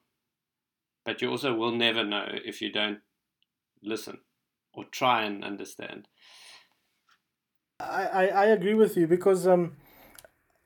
But 1.06 1.22
you 1.22 1.30
also 1.30 1.54
will 1.54 1.72
never 1.72 2.04
know 2.04 2.28
if 2.46 2.62
you 2.62 2.72
don't 2.72 3.00
listen 3.84 4.20
or 4.74 4.86
try 4.86 5.24
and 5.24 5.44
understand. 5.44 6.08
I, 7.90 8.06
I, 8.06 8.26
I 8.26 8.46
agree 8.48 8.74
with 8.74 8.98
you 8.98 9.08
because 9.08 9.48
um 9.48 9.74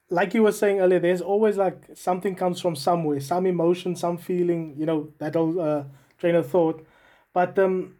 like 0.09 0.33
you 0.33 0.43
were 0.43 0.51
saying 0.51 0.79
earlier, 0.79 0.99
there's 0.99 1.21
always 1.21 1.57
like 1.57 1.83
something 1.93 2.35
comes 2.35 2.61
from 2.61 2.75
somewhere, 2.75 3.19
some 3.19 3.45
emotion, 3.45 3.95
some 3.95 4.17
feeling, 4.17 4.75
you 4.77 4.85
know, 4.85 5.09
that 5.19 5.35
old 5.35 5.57
uh, 5.57 5.83
train 6.17 6.35
of 6.35 6.49
thought. 6.49 6.85
But 7.33 7.59
um, 7.59 7.95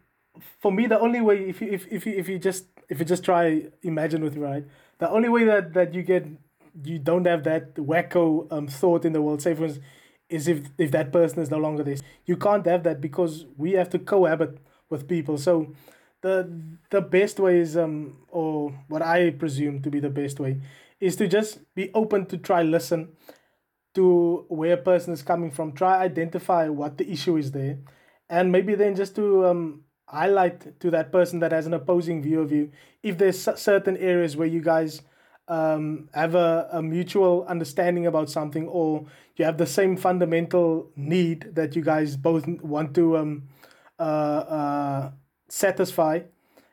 for 0.60 0.72
me, 0.72 0.86
the 0.86 0.98
only 0.98 1.20
way, 1.20 1.48
if 1.48 1.60
you, 1.60 1.68
if, 1.70 1.86
if 1.90 2.06
you, 2.06 2.14
if 2.16 2.28
you 2.28 2.38
just, 2.38 2.66
if 2.88 2.98
you 2.98 3.04
just 3.04 3.24
try 3.24 3.66
imagine 3.82 4.22
with 4.22 4.36
me, 4.36 4.42
right, 4.42 4.64
the 4.98 5.10
only 5.10 5.28
way 5.28 5.44
that, 5.44 5.74
that 5.74 5.92
you 5.92 6.02
get, 6.02 6.26
you 6.82 6.98
don't 6.98 7.26
have 7.26 7.44
that 7.44 7.74
wacko 7.74 8.50
um, 8.52 8.68
thought 8.68 9.04
in 9.04 9.12
the 9.12 9.20
world, 9.20 9.42
say 9.42 9.54
for 9.54 9.64
instance, 9.64 9.84
is 10.30 10.48
if, 10.48 10.68
if 10.78 10.90
that 10.92 11.12
person 11.12 11.40
is 11.42 11.50
no 11.50 11.58
longer 11.58 11.82
this. 11.82 12.00
You 12.24 12.36
can't 12.36 12.64
have 12.66 12.84
that 12.84 13.00
because 13.00 13.46
we 13.56 13.72
have 13.72 13.90
to 13.90 13.98
cohabit 13.98 14.58
with 14.88 15.06
people. 15.08 15.36
So 15.38 15.74
the 16.22 16.50
the 16.90 17.00
best 17.00 17.38
way 17.38 17.58
is 17.58 17.76
um 17.76 18.18
or 18.28 18.72
what 18.88 19.02
I 19.02 19.30
presume 19.30 19.82
to 19.82 19.90
be 19.90 20.00
the 20.00 20.10
best 20.10 20.40
way 20.40 20.60
is 21.00 21.16
to 21.16 21.28
just 21.28 21.60
be 21.74 21.90
open 21.94 22.26
to 22.26 22.38
try 22.38 22.62
listen 22.62 23.10
to 23.94 24.44
where 24.48 24.74
a 24.74 24.76
person 24.76 25.12
is 25.12 25.22
coming 25.22 25.50
from 25.50 25.72
try 25.72 25.98
identify 26.02 26.68
what 26.68 26.98
the 26.98 27.10
issue 27.10 27.36
is 27.36 27.52
there 27.52 27.78
and 28.28 28.52
maybe 28.52 28.74
then 28.74 28.94
just 28.94 29.14
to 29.16 29.46
um, 29.46 29.84
highlight 30.08 30.78
to 30.80 30.90
that 30.90 31.12
person 31.12 31.38
that 31.40 31.52
has 31.52 31.66
an 31.66 31.74
opposing 31.74 32.22
view 32.22 32.40
of 32.40 32.52
you. 32.52 32.70
If 33.02 33.18
there's 33.18 33.40
certain 33.40 33.96
areas 33.96 34.36
where 34.36 34.48
you 34.48 34.60
guys 34.60 35.02
um, 35.48 36.08
have 36.14 36.34
a, 36.34 36.68
a 36.72 36.82
mutual 36.82 37.44
understanding 37.48 38.06
about 38.06 38.28
something 38.30 38.66
or 38.68 39.06
you 39.36 39.44
have 39.44 39.58
the 39.58 39.66
same 39.66 39.96
fundamental 39.96 40.90
need 40.96 41.54
that 41.54 41.74
you 41.76 41.82
guys 41.82 42.16
both 42.16 42.46
want 42.46 42.94
to 42.94 43.16
um, 43.16 43.48
uh, 43.98 44.02
uh, 44.02 45.10
satisfy 45.48 46.20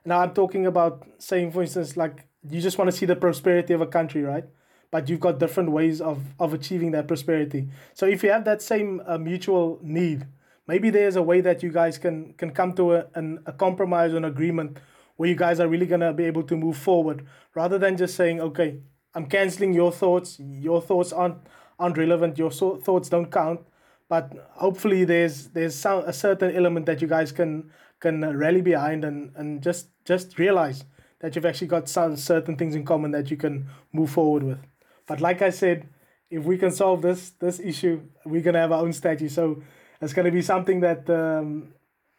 now 0.03 0.19
i'm 0.19 0.33
talking 0.33 0.65
about 0.65 1.07
saying 1.17 1.51
for 1.51 1.61
instance 1.61 1.95
like 1.97 2.27
you 2.49 2.61
just 2.61 2.77
want 2.77 2.89
to 2.89 2.95
see 2.95 3.05
the 3.05 3.15
prosperity 3.15 3.73
of 3.73 3.81
a 3.81 3.87
country, 3.87 4.21
right? 4.21 4.45
But 4.91 5.09
you've 5.09 5.19
got 5.19 5.39
different 5.39 5.71
ways 5.71 5.99
of, 5.99 6.21
of 6.39 6.53
achieving 6.53 6.91
that 6.91 7.07
prosperity. 7.07 7.69
So 7.93 8.05
if 8.05 8.23
you 8.23 8.31
have 8.31 8.45
that 8.45 8.61
same 8.61 9.01
uh, 9.05 9.17
mutual 9.17 9.79
need, 9.81 10.27
maybe 10.67 10.89
there's 10.89 11.15
a 11.15 11.23
way 11.23 11.41
that 11.41 11.63
you 11.63 11.71
guys 11.71 11.97
can 11.97 12.33
can 12.33 12.51
come 12.51 12.73
to 12.73 12.93
a, 12.93 13.05
an, 13.15 13.39
a 13.45 13.51
compromise 13.51 14.13
or 14.13 14.17
an 14.17 14.25
agreement 14.25 14.77
where 15.17 15.29
you 15.29 15.35
guys 15.35 15.59
are 15.59 15.67
really 15.67 15.85
going 15.85 16.01
to 16.01 16.13
be 16.13 16.25
able 16.25 16.43
to 16.43 16.55
move 16.55 16.77
forward 16.77 17.25
rather 17.55 17.77
than 17.77 17.97
just 17.97 18.15
saying, 18.15 18.41
okay, 18.41 18.79
I'm 19.13 19.27
canceling 19.27 19.73
your 19.73 19.91
thoughts. 19.91 20.37
Your 20.39 20.81
thoughts 20.81 21.13
aren't, 21.13 21.37
aren't 21.79 21.97
relevant. 21.97 22.37
Your 22.37 22.51
so- 22.51 22.75
thoughts 22.77 23.09
don't 23.09 23.31
count. 23.31 23.61
But 24.07 24.51
hopefully 24.51 25.03
there's 25.03 25.47
there's 25.47 25.75
some, 25.75 26.03
a 26.05 26.13
certain 26.13 26.55
element 26.55 26.85
that 26.85 27.01
you 27.01 27.07
guys 27.07 27.31
can 27.31 27.71
can 27.99 28.37
rally 28.37 28.61
behind 28.61 29.03
and, 29.03 29.31
and 29.35 29.61
just 29.61 29.87
just 30.05 30.37
realize 30.37 30.85
that 31.19 31.35
you've 31.35 31.45
actually 31.45 31.67
got 31.67 31.89
some 31.89 32.15
certain 32.15 32.55
things 32.55 32.75
in 32.75 32.85
common 32.85 33.11
that 33.11 33.31
you 33.31 33.37
can 33.37 33.67
move 33.91 34.11
forward 34.11 34.43
with. 34.43 34.59
But 35.07 35.21
like 35.21 35.41
I 35.41 35.49
said, 35.49 35.87
if 36.29 36.43
we 36.43 36.57
can 36.57 36.71
solve 36.71 37.01
this 37.01 37.31
this 37.31 37.59
issue, 37.59 38.01
we're 38.25 38.41
gonna 38.41 38.59
have 38.59 38.71
our 38.71 38.81
own 38.81 38.93
statue. 38.93 39.29
So 39.29 39.63
it's 40.01 40.13
gonna 40.13 40.31
be 40.31 40.41
something 40.41 40.81
that 40.81 41.09
um, 41.09 41.73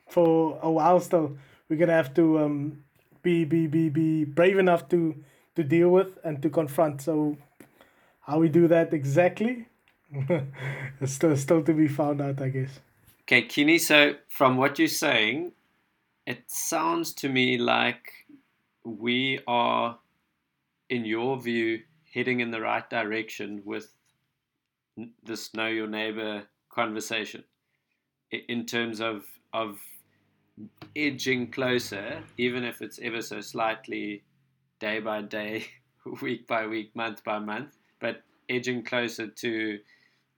for 0.08 0.58
a 0.62 0.70
while 0.70 1.00
still 1.00 1.36
we're 1.68 1.76
gonna 1.76 1.92
have 1.92 2.14
to 2.14 2.38
um, 2.38 2.84
be 3.22 3.44
be 3.44 3.66
be 3.66 3.88
be 3.88 4.24
brave 4.24 4.58
enough 4.58 4.88
to 4.88 5.14
to 5.56 5.64
deal 5.64 5.90
with 5.90 6.18
and 6.24 6.42
to 6.42 6.50
confront. 6.50 7.02
So 7.02 7.36
how 8.20 8.38
we 8.38 8.48
do 8.48 8.68
that 8.68 8.92
exactly, 8.92 9.66
it's 11.00 11.12
still 11.12 11.36
still 11.36 11.62
to 11.62 11.72
be 11.72 11.88
found 11.88 12.20
out, 12.20 12.40
I 12.40 12.48
guess. 12.48 12.80
Okay, 13.22 13.42
Kini. 13.42 13.78
So 13.78 14.14
from 14.28 14.56
what 14.56 14.78
you're 14.78 14.88
saying, 14.88 15.52
it 16.26 16.50
sounds 16.50 17.12
to 17.14 17.28
me 17.28 17.56
like 17.56 18.12
we 18.84 19.40
are, 19.46 19.98
in 20.90 21.04
your 21.04 21.40
view, 21.40 21.82
heading 22.12 22.40
in 22.40 22.50
the 22.50 22.60
right 22.60 22.88
direction 22.88 23.62
with 23.64 23.92
this 25.22 25.54
know 25.54 25.66
your 25.66 25.86
neighbor 25.86 26.42
conversation 26.70 27.44
in 28.30 28.64
terms 28.64 29.00
of 29.00 29.24
of 29.52 29.78
edging 30.94 31.50
closer, 31.50 32.22
even 32.38 32.64
if 32.64 32.80
it's 32.80 32.98
ever 33.00 33.20
so 33.20 33.40
slightly 33.40 34.22
day 34.80 35.00
by 35.00 35.22
day, 35.22 35.66
week 36.22 36.46
by 36.46 36.66
week, 36.66 36.94
month 36.96 37.22
by 37.24 37.38
month, 37.38 37.76
but 38.00 38.22
edging 38.48 38.82
closer 38.82 39.26
to 39.26 39.78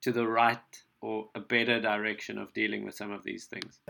to 0.02 0.12
the 0.12 0.26
right 0.26 0.83
or 1.00 1.28
a 1.35 1.40
better 1.40 1.80
direction 1.80 2.38
of 2.38 2.52
dealing 2.52 2.85
with 2.85 2.95
some 2.95 3.12
of 3.12 3.23
these 3.23 3.47
things. 3.47 3.80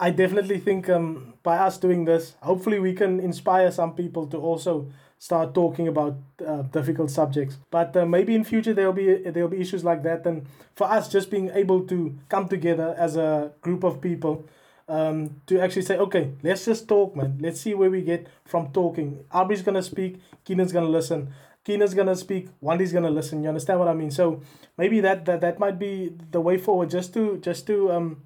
I 0.00 0.10
definitely 0.10 0.58
think 0.58 0.88
um, 0.88 1.34
by 1.42 1.58
us 1.58 1.78
doing 1.78 2.06
this, 2.06 2.34
hopefully 2.42 2.80
we 2.80 2.94
can 2.94 3.20
inspire 3.20 3.70
some 3.70 3.94
people 3.94 4.26
to 4.28 4.38
also 4.38 4.90
start 5.18 5.54
talking 5.54 5.88
about 5.88 6.16
uh, 6.46 6.62
difficult 6.62 7.10
subjects. 7.10 7.58
But 7.70 7.94
uh, 7.96 8.06
maybe 8.06 8.34
in 8.34 8.44
future 8.44 8.72
there'll 8.72 8.94
be 8.94 9.14
there'll 9.16 9.50
be 9.50 9.60
issues 9.60 9.84
like 9.84 10.02
that, 10.04 10.26
and 10.26 10.46
for 10.74 10.90
us 10.90 11.08
just 11.12 11.30
being 11.30 11.50
able 11.50 11.86
to 11.88 12.18
come 12.30 12.48
together 12.48 12.94
as 12.98 13.16
a 13.16 13.52
group 13.60 13.84
of 13.84 14.00
people. 14.00 14.46
Um, 14.88 15.40
to 15.46 15.60
actually 15.60 15.82
say, 15.82 15.98
okay, 15.98 16.32
let's 16.42 16.64
just 16.64 16.88
talk, 16.88 17.14
man. 17.14 17.38
Let's 17.40 17.60
see 17.60 17.74
where 17.74 17.90
we 17.90 18.02
get 18.02 18.26
from 18.44 18.72
talking. 18.72 19.24
Aubrey's 19.30 19.62
gonna 19.62 19.84
speak, 19.84 20.20
Keenan's 20.44 20.72
gonna 20.72 20.88
listen. 20.88 21.32
Keenan's 21.64 21.94
gonna 21.94 22.16
speak, 22.16 22.48
Wandy's 22.60 22.92
gonna 22.92 23.10
listen. 23.10 23.42
You 23.44 23.50
understand 23.50 23.78
what 23.78 23.86
I 23.86 23.94
mean? 23.94 24.10
So 24.10 24.42
maybe 24.76 25.00
that 25.02 25.26
that, 25.26 25.42
that 25.42 25.60
might 25.60 25.78
be 25.78 26.12
the 26.32 26.40
way 26.40 26.58
forward, 26.58 26.90
just 26.90 27.14
to 27.14 27.38
just 27.38 27.68
to 27.68 27.92
um 27.92 28.22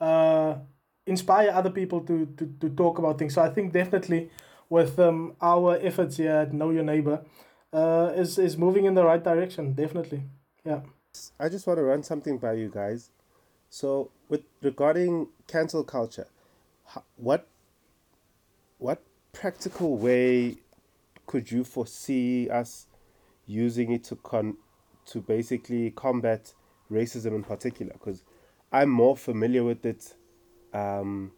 uh 0.00 0.56
inspire 1.10 1.50
other 1.50 1.70
people 1.70 2.00
to, 2.08 2.26
to, 2.38 2.44
to 2.60 2.68
talk 2.70 2.98
about 2.98 3.18
things. 3.18 3.34
So 3.34 3.42
I 3.42 3.50
think 3.50 3.72
definitely 3.72 4.30
with 4.68 4.98
um, 4.98 5.34
our 5.42 5.76
efforts 5.82 6.16
here 6.16 6.36
at 6.44 6.52
Know 6.52 6.70
Your 6.70 6.84
Neighbor 6.84 7.24
uh, 7.72 8.12
is, 8.14 8.38
is 8.38 8.56
moving 8.56 8.84
in 8.84 8.94
the 8.94 9.04
right 9.04 9.22
direction. 9.22 9.74
Definitely. 9.74 10.22
Yeah. 10.64 10.80
I 11.40 11.48
just 11.48 11.66
want 11.66 11.78
to 11.78 11.82
run 11.82 12.02
something 12.04 12.38
by 12.38 12.52
you 12.52 12.70
guys. 12.72 13.10
So 13.68 14.10
with 14.28 14.42
regarding 14.62 15.28
cancel 15.46 15.84
culture, 15.84 16.28
what 17.16 17.46
what 18.78 19.02
practical 19.32 19.96
way 19.96 20.56
could 21.26 21.50
you 21.50 21.62
foresee 21.64 22.48
us 22.48 22.86
using 23.46 23.92
it 23.92 24.04
to 24.04 24.16
con 24.16 24.56
to 25.06 25.20
basically 25.20 25.90
combat 25.90 26.54
racism 26.90 27.34
in 27.34 27.44
particular? 27.44 27.92
Because 27.92 28.22
I'm 28.72 28.90
more 28.90 29.16
familiar 29.16 29.64
with 29.64 29.84
it 29.84 30.14
um, 30.72 31.32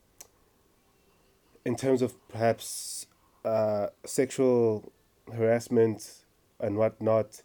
in 1.64 1.76
terms 1.76 2.02
of 2.02 2.14
perhaps 2.28 3.06
uh, 3.44 3.88
sexual 4.04 4.92
harassment 5.32 6.24
and 6.60 6.76
whatnot, 6.76 7.42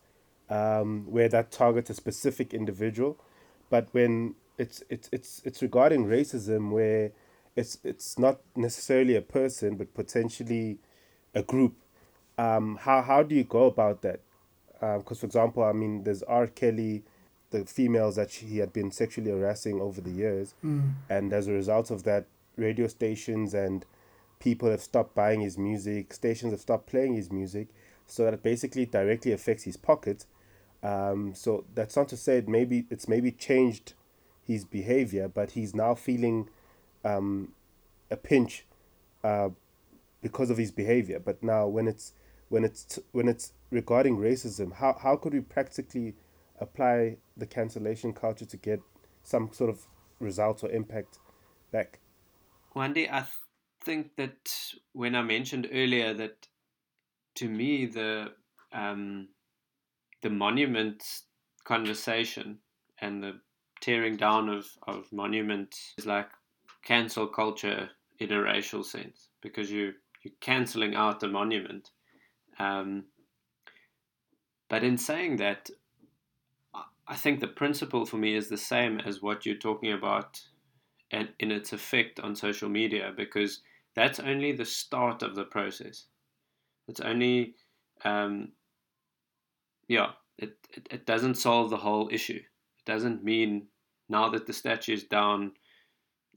um, 0.50 1.06
where 1.10 1.30
that 1.30 1.52
targets 1.52 1.90
a 1.90 1.94
specific 1.94 2.54
individual, 2.54 3.18
but 3.70 3.88
when 3.92 4.36
it's 4.58 4.84
it's 4.90 5.10
it's 5.12 5.42
it's 5.46 5.62
regarding 5.62 6.06
racism 6.06 6.72
where 6.72 7.12
it's 7.56 7.78
it's 7.84 8.18
not 8.18 8.40
necessarily 8.56 9.16
a 9.16 9.22
person 9.22 9.76
but 9.76 9.94
potentially 9.94 10.80
a 11.36 11.44
group. 11.44 11.76
Um, 12.38 12.78
how 12.82 13.02
how 13.02 13.24
do 13.24 13.36
you 13.36 13.44
go 13.44 13.66
about 13.66 14.02
that? 14.02 14.22
Because 14.80 15.12
um, 15.12 15.16
for 15.16 15.26
example, 15.26 15.64
I 15.64 15.74
mean, 15.74 16.04
there's 16.04 16.24
R. 16.24 16.48
Kelly 16.48 17.04
the 17.52 17.66
females 17.66 18.16
that 18.16 18.32
he 18.32 18.58
had 18.58 18.74
been 18.74 18.92
sexually 18.92 19.32
harassing 19.32 19.80
over 19.80 20.02
the 20.02 20.12
years. 20.12 20.54
Mm. 20.64 20.94
And 21.10 21.34
as 21.34 21.48
a 21.48 21.54
result 21.54 21.92
of 21.92 22.04
that, 22.04 22.26
radio 22.58 22.88
stations 22.88 23.54
and 23.54 23.86
people 24.40 24.70
have 24.70 24.82
stopped 24.82 25.16
buying 25.16 25.42
his 25.42 25.58
music, 25.58 26.14
stations 26.14 26.52
have 26.52 26.62
stopped 26.62 26.88
playing 26.88 27.14
his 27.14 27.32
music, 27.32 27.70
so 28.06 28.26
that 28.26 28.44
basically 28.44 28.86
directly 28.86 29.32
affects 29.32 29.64
his 29.64 29.78
pocket. 29.78 30.26
Um, 30.84 31.34
so 31.34 31.66
that's 31.74 31.96
not 31.96 32.08
to 32.10 32.18
say 32.18 32.38
it 32.38 32.48
maybe 32.48 32.86
it's 32.90 33.08
maybe 33.08 33.32
changed 33.32 33.94
his 34.44 34.64
behavior, 34.64 35.28
but 35.28 35.52
he's 35.52 35.76
now 35.76 35.96
feeling 35.96 36.50
um, 37.04 37.54
a 38.12 38.16
pinch 38.16 38.66
uh, 39.24 39.50
because 40.22 40.50
of 40.50 40.58
his 40.58 40.72
behavior. 40.72 41.20
But 41.20 41.44
now 41.44 41.68
when 41.68 41.88
it's 41.88 42.14
when 42.50 42.64
it's 42.64 43.00
when 43.12 43.28
it's 43.28 43.54
regarding 43.72 44.18
racism, 44.18 44.74
how 44.74 44.98
how 45.02 45.16
could 45.16 45.34
we 45.34 45.42
practically 45.42 46.16
apply 46.60 47.18
the 47.36 47.46
cancellation 47.46 48.14
culture 48.14 48.46
to 48.46 48.58
get 48.58 48.82
some 49.24 49.50
sort 49.52 49.70
of 49.70 49.88
results 50.20 50.64
or 50.64 50.72
impact 50.72 51.20
back. 51.72 52.00
Wendy, 52.74 53.10
I 53.10 53.20
th- 53.20 53.32
think 53.84 54.16
that 54.18 54.52
when 54.94 55.16
I 55.16 55.22
mentioned 55.22 55.68
earlier 55.72 56.14
that 56.14 56.48
to 57.36 57.50
me 57.50 57.86
the 57.86 58.34
um, 58.74 59.30
the 60.22 60.30
monument 60.30 61.04
conversation 61.64 62.60
and 63.02 63.24
the 63.24 63.40
tearing 63.82 64.18
down 64.18 64.50
of, 64.50 64.66
of 64.88 65.12
monuments 65.12 65.94
is 65.98 66.06
like 66.06 66.30
cancel 66.84 67.28
culture 67.28 67.90
in 68.20 68.32
a 68.32 68.42
racial 68.42 68.84
sense 68.84 69.30
because 69.42 69.72
you 69.72 69.94
you're 70.24 70.34
cancelling 70.42 70.96
out 70.96 71.20
the 71.20 71.28
monument. 71.28 71.92
Um, 72.60 73.06
but 74.70 74.84
in 74.84 74.98
saying 74.98 75.38
that, 75.38 75.70
I 77.08 77.16
think 77.16 77.40
the 77.40 77.48
principle 77.48 78.06
for 78.06 78.18
me 78.18 78.36
is 78.36 78.50
the 78.50 78.58
same 78.58 79.00
as 79.00 79.22
what 79.22 79.46
you're 79.46 79.56
talking 79.56 79.94
about 79.94 80.42
and 81.12 81.30
in 81.40 81.52
its 81.52 81.72
effect 81.74 82.20
on 82.20 82.36
social 82.36 82.68
media 82.70 83.14
because 83.16 83.62
that's 83.96 84.20
only 84.20 84.52
the 84.52 84.66
start 84.66 85.24
of 85.24 85.36
the 85.36 85.46
process. 85.46 86.06
It's 86.88 87.00
only, 87.00 87.56
um, 88.04 88.50
yeah, 89.88 90.12
it, 90.38 90.58
it, 90.76 90.88
it 90.92 91.06
doesn't 91.06 91.36
solve 91.36 91.70
the 91.70 91.78
whole 91.78 92.10
issue. 92.12 92.36
It 92.40 92.86
doesn't 92.86 93.24
mean 93.24 93.68
now 94.10 94.30
that 94.30 94.46
the 94.46 94.54
statue 94.54 94.94
is 94.94 95.04
down, 95.06 95.54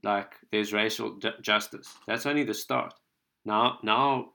like 0.03 0.33
there's 0.51 0.73
racial 0.73 1.19
justice. 1.41 1.93
That's 2.07 2.25
only 2.25 2.43
the 2.43 2.53
start. 2.53 2.93
Now, 3.45 3.79
now, 3.83 4.29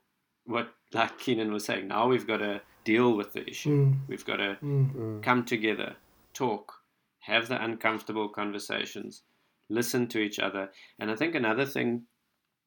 what 0.45 0.69
like 0.93 1.17
Keenan 1.19 1.51
was 1.51 1.65
saying, 1.65 1.87
now 1.87 2.07
we've 2.07 2.27
got 2.27 2.37
to 2.37 2.61
deal 2.83 3.15
with 3.17 3.33
the 3.33 3.47
issue. 3.49 3.87
Mm. 3.87 3.97
We've 4.07 4.25
got 4.25 4.37
to 4.37 4.57
Mm. 4.63 5.21
come 5.21 5.43
together, 5.43 5.95
talk, 6.37 6.73
have 7.19 7.47
the 7.47 7.63
uncomfortable 7.63 8.29
conversations, 8.29 9.23
listen 9.69 10.07
to 10.07 10.19
each 10.19 10.39
other. 10.39 10.69
And 10.99 11.09
I 11.09 11.15
think 11.15 11.35
another 11.35 11.65
thing 11.65 12.03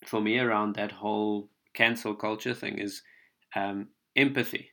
for 0.07 0.21
me 0.21 0.39
around 0.39 0.75
that 0.75 0.93
whole 0.93 1.49
cancel 1.75 2.15
culture 2.15 2.55
thing 2.55 2.79
is 2.79 3.03
um, 3.55 3.89
empathy. 4.17 4.71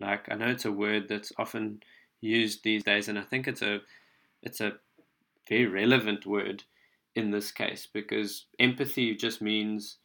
Like 0.00 0.26
I 0.30 0.34
know 0.34 0.48
it's 0.48 0.64
a 0.64 0.72
word 0.72 1.08
that's 1.08 1.32
often 1.38 1.80
used 2.20 2.64
these 2.64 2.84
days, 2.84 3.08
and 3.08 3.18
I 3.18 3.22
think 3.22 3.46
it's 3.46 3.62
a 3.62 3.80
it's 4.42 4.60
a 4.60 4.72
very 5.48 5.66
relevant 5.66 6.26
word 6.26 6.64
in 7.14 7.30
this 7.30 7.50
case 7.50 7.88
because 7.92 8.46
empathy 8.60 9.14
just 9.16 9.42
means 9.42 9.98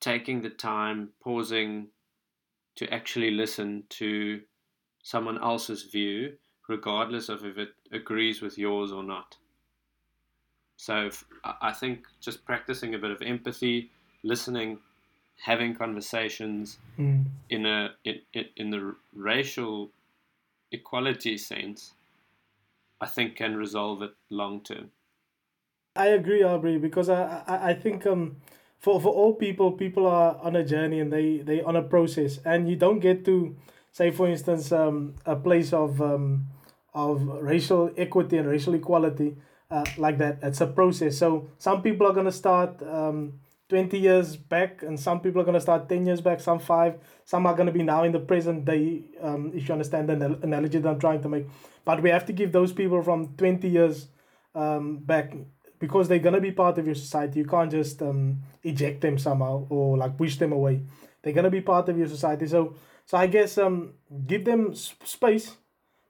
taking 0.00 0.42
the 0.42 0.50
time, 0.50 1.10
pausing 1.22 1.88
to 2.76 2.92
actually 2.92 3.30
listen 3.30 3.84
to 3.88 4.40
someone 5.06 5.40
else's 5.40 5.84
view, 5.84 6.32
regardless 6.66 7.28
of 7.28 7.44
if 7.44 7.56
it 7.58 7.68
agrees 7.92 8.42
with 8.42 8.58
yours 8.58 8.90
or 8.90 9.04
not. 9.04 9.36
So 10.76 11.06
if, 11.06 11.24
I 11.44 11.72
think 11.72 12.06
just 12.20 12.44
practicing 12.44 12.92
a 12.92 12.98
bit 12.98 13.12
of 13.12 13.22
empathy, 13.22 13.92
listening, 14.24 14.78
having 15.44 15.76
conversations 15.76 16.78
Mm. 16.98 17.26
in 17.50 17.66
a 17.66 17.94
in, 18.04 18.46
in, 18.56 18.70
the 18.70 18.96
racial 19.14 19.90
equality 20.72 21.38
sense, 21.38 21.94
I 23.00 23.06
think 23.06 23.36
can 23.36 23.56
resolve 23.56 24.02
it 24.02 24.14
long 24.28 24.60
term. 24.60 24.90
I 25.94 26.06
agree, 26.06 26.42
Aubrey, 26.42 26.78
because 26.78 27.08
I, 27.08 27.44
I, 27.46 27.70
I 27.70 27.74
think 27.74 28.06
um 28.06 28.36
for, 28.78 29.00
for 29.00 29.12
all 29.20 29.34
people, 29.34 29.70
people 29.72 30.06
are 30.06 30.36
on 30.42 30.56
a 30.56 30.64
journey 30.64 30.98
and 30.98 31.12
they 31.12 31.38
they 31.48 31.62
on 31.62 31.76
a 31.76 31.82
process, 31.82 32.40
and 32.44 32.68
you 32.68 32.76
don't 32.76 32.98
get 32.98 33.24
to 33.26 33.54
say, 33.98 34.10
for 34.10 34.26
instance, 34.34 34.72
um 34.72 35.14
a 35.24 35.36
place 35.46 35.72
of 35.72 36.00
um 36.10 36.46
of 36.94 37.16
racial 37.52 37.82
equity 37.96 38.36
and 38.38 38.48
racial 38.48 38.74
equality 38.74 39.36
uh, 39.70 39.84
like 39.98 40.18
that. 40.18 40.38
It's 40.42 40.60
a 40.60 40.66
process. 40.66 41.18
So 41.18 41.48
some 41.58 41.82
people 41.82 42.06
are 42.06 42.14
gonna 42.18 42.38
start 42.44 42.82
um. 42.82 43.40
20 43.68 43.98
years 43.98 44.36
back 44.36 44.84
and 44.84 44.96
some 45.04 45.18
people 45.18 45.40
are 45.40 45.44
going 45.44 45.60
to 45.60 45.60
start 45.60 45.88
10 45.88 46.06
years 46.06 46.20
back 46.20 46.38
some 46.38 46.60
five 46.60 47.00
some 47.24 47.46
are 47.48 47.54
going 47.56 47.66
to 47.66 47.72
be 47.72 47.82
now 47.82 48.04
in 48.04 48.12
the 48.12 48.20
present 48.20 48.64
day 48.64 49.02
um, 49.20 49.50
if 49.56 49.66
you 49.66 49.72
understand 49.72 50.08
the 50.08 50.14
analogy 50.44 50.78
that 50.78 50.88
i'm 50.88 51.00
trying 51.00 51.20
to 51.20 51.28
make 51.28 51.46
but 51.84 52.00
we 52.00 52.08
have 52.08 52.24
to 52.24 52.32
give 52.32 52.52
those 52.52 52.72
people 52.72 53.02
from 53.02 53.34
20 53.36 53.68
years 53.68 54.06
um, 54.54 54.98
back 54.98 55.34
because 55.78 56.08
they're 56.08 56.18
gonna 56.18 56.40
be 56.40 56.52
part 56.52 56.78
of 56.78 56.86
your 56.86 56.94
society. 56.94 57.40
You 57.40 57.46
can't 57.46 57.70
just 57.70 58.02
um, 58.02 58.42
eject 58.62 59.00
them 59.00 59.18
somehow 59.18 59.66
or 59.68 59.96
like 59.98 60.16
push 60.16 60.36
them 60.36 60.52
away. 60.52 60.82
They're 61.22 61.32
gonna 61.32 61.50
be 61.50 61.60
part 61.60 61.88
of 61.88 61.98
your 61.98 62.08
society. 62.08 62.46
So 62.46 62.76
so 63.06 63.16
I 63.16 63.28
guess 63.28 63.56
um, 63.56 63.94
give 64.26 64.44
them 64.44 64.74
space 64.74 65.56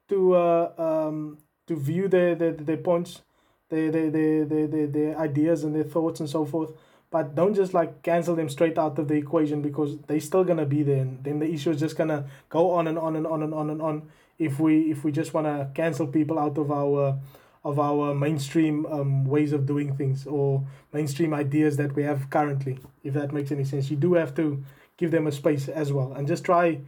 to 0.09 0.35
uh, 0.35 0.73
um, 0.79 1.39
to 1.67 1.77
view 1.77 2.09
their, 2.09 2.35
their 2.35 2.53
their 2.53 2.79
points, 2.79 3.21
their 3.69 3.91
their, 3.91 4.11
their 4.11 4.67
their 4.67 4.87
their 4.87 5.19
ideas 5.19 5.63
and 5.63 5.75
their 5.75 5.85
thoughts 5.85 6.21
and 6.21 6.29
so 6.29 6.47
forth. 6.47 6.73
But 7.11 7.35
don't 7.35 7.55
just 7.55 7.75
like 7.75 8.03
cancel 8.03 8.35
them 8.35 8.49
straight 8.49 8.79
out 8.79 8.99
of 8.99 9.09
the 9.09 9.15
equation 9.15 9.63
because 9.63 9.99
they're 10.07 10.21
still 10.21 10.43
gonna 10.43 10.67
be 10.67 10.83
there. 10.83 11.03
And 11.03 11.23
then 11.23 11.39
the 11.39 11.53
issue 11.53 11.71
is 11.71 11.79
just 11.79 11.97
gonna 11.97 12.27
go 12.49 12.71
on 12.71 12.89
and 12.89 12.99
on 12.99 13.15
and 13.15 13.27
on 13.27 13.43
and 13.43 13.55
on 13.55 13.71
and 13.71 13.83
on. 13.83 14.09
If 14.39 14.59
we 14.59 14.91
if 14.91 15.05
we 15.05 15.13
just 15.13 15.35
wanna 15.35 15.71
cancel 15.75 16.07
people 16.07 16.39
out 16.39 16.57
of 16.57 16.73
our 16.73 17.19
of 17.63 17.81
our 17.81 18.15
mainstream 18.15 18.87
um, 18.87 19.25
ways 19.25 19.53
of 19.53 19.67
doing 19.67 19.95
things 19.97 20.27
or 20.27 20.65
mainstream 20.93 21.35
ideas 21.35 21.77
that 21.77 21.95
we 21.97 22.03
have 22.05 22.31
currently 22.31 22.79
if 23.03 23.13
that 23.13 23.33
makes 23.33 23.51
any 23.51 23.65
sense 23.65 23.91
you 23.91 23.97
do 23.97 24.15
have 24.15 24.33
to 24.37 24.63
give 24.97 25.11
them 25.11 25.27
a 25.27 25.33
space 25.33 25.69
as 25.69 25.93
well 25.93 26.13
and 26.15 26.27
just 26.27 26.45
try 26.45 26.79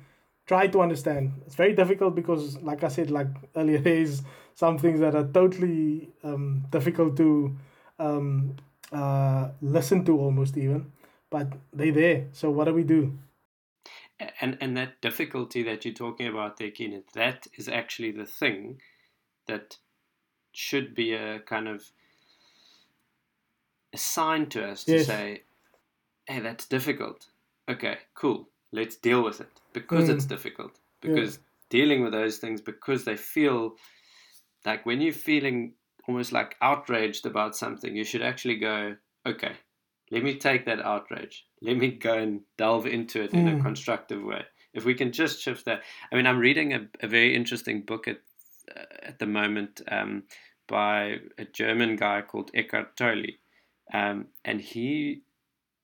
try 0.46 0.66
to 0.66 0.80
understand 0.80 1.32
it's 1.46 1.54
very 1.54 1.74
difficult 1.74 2.14
because 2.14 2.56
like 2.62 2.82
i 2.84 2.88
said 2.88 3.10
like 3.10 3.28
earlier 3.56 3.78
there 3.78 3.94
is 3.98 4.22
some 4.54 4.78
things 4.78 5.00
that 5.00 5.14
are 5.14 5.26
totally 5.28 6.08
um, 6.24 6.64
difficult 6.70 7.16
to 7.16 7.56
um, 7.98 8.56
uh, 8.92 9.48
listen 9.60 10.04
to 10.04 10.18
almost 10.18 10.56
even 10.56 10.90
but 11.30 11.52
they're 11.72 11.92
there 11.92 12.26
so 12.32 12.50
what 12.50 12.64
do 12.64 12.74
we 12.74 12.82
do 12.84 13.18
And 14.40 14.58
and 14.60 14.76
that 14.76 15.00
difficulty 15.00 15.62
that 15.62 15.84
you're 15.84 15.94
talking 15.94 16.26
about 16.26 16.56
there, 16.56 16.70
Keenan, 16.72 17.04
that 17.14 17.46
is 17.56 17.68
actually 17.68 18.10
the 18.12 18.26
thing 18.26 18.80
that 19.46 19.78
should 20.52 20.94
be 20.94 21.12
a 21.14 21.38
kind 21.40 21.68
of 21.68 21.84
a 23.92 23.98
sign 23.98 24.46
to 24.50 24.64
us 24.64 24.84
to 24.84 24.92
Yes. 24.92 25.06
say, 25.06 25.42
hey, 26.26 26.40
that's 26.40 26.66
difficult. 26.66 27.28
Okay, 27.68 27.98
cool. 28.14 28.48
Let's 28.72 28.96
deal 28.96 29.22
with 29.22 29.40
it 29.40 29.60
because 29.72 30.08
Mm. 30.08 30.14
it's 30.14 30.24
difficult. 30.26 30.78
Because 31.00 31.38
dealing 31.70 32.02
with 32.02 32.12
those 32.12 32.38
things, 32.38 32.60
because 32.60 33.04
they 33.04 33.16
feel 33.16 33.76
like 34.64 34.84
when 34.86 35.00
you're 35.00 35.12
feeling 35.12 35.74
almost 36.06 36.32
like 36.32 36.56
outraged 36.62 37.26
about 37.26 37.56
something, 37.56 37.94
you 37.94 38.04
should 38.04 38.22
actually 38.22 38.56
go, 38.56 38.96
okay, 39.26 39.56
let 40.10 40.22
me 40.22 40.38
take 40.38 40.64
that 40.66 40.80
outrage. 40.80 41.46
Let 41.60 41.76
me 41.76 41.92
go 41.92 42.14
and 42.14 42.40
delve 42.56 42.86
into 42.86 43.22
it 43.22 43.34
in 43.34 43.48
a 43.48 43.54
Mm. 43.54 43.62
constructive 43.62 44.22
way. 44.22 44.44
If 44.72 44.84
we 44.84 44.94
can 44.94 45.12
just 45.12 45.40
shift 45.40 45.64
that. 45.66 45.82
I 46.10 46.16
mean, 46.16 46.26
I'm 46.26 46.38
reading 46.38 46.72
a, 46.74 46.88
a 47.00 47.08
very 47.08 47.34
interesting 47.34 47.82
book 47.82 48.08
at, 48.08 48.18
uh, 48.74 48.84
at 49.02 49.18
the 49.18 49.26
moment 49.26 49.82
um, 49.90 50.24
by 50.66 51.20
a 51.38 51.44
German 51.44 51.96
guy 51.96 52.22
called 52.22 52.50
Eckhart 52.54 52.96
Tolle. 52.96 53.36
Um, 53.92 54.28
and 54.44 54.60
he, 54.60 55.22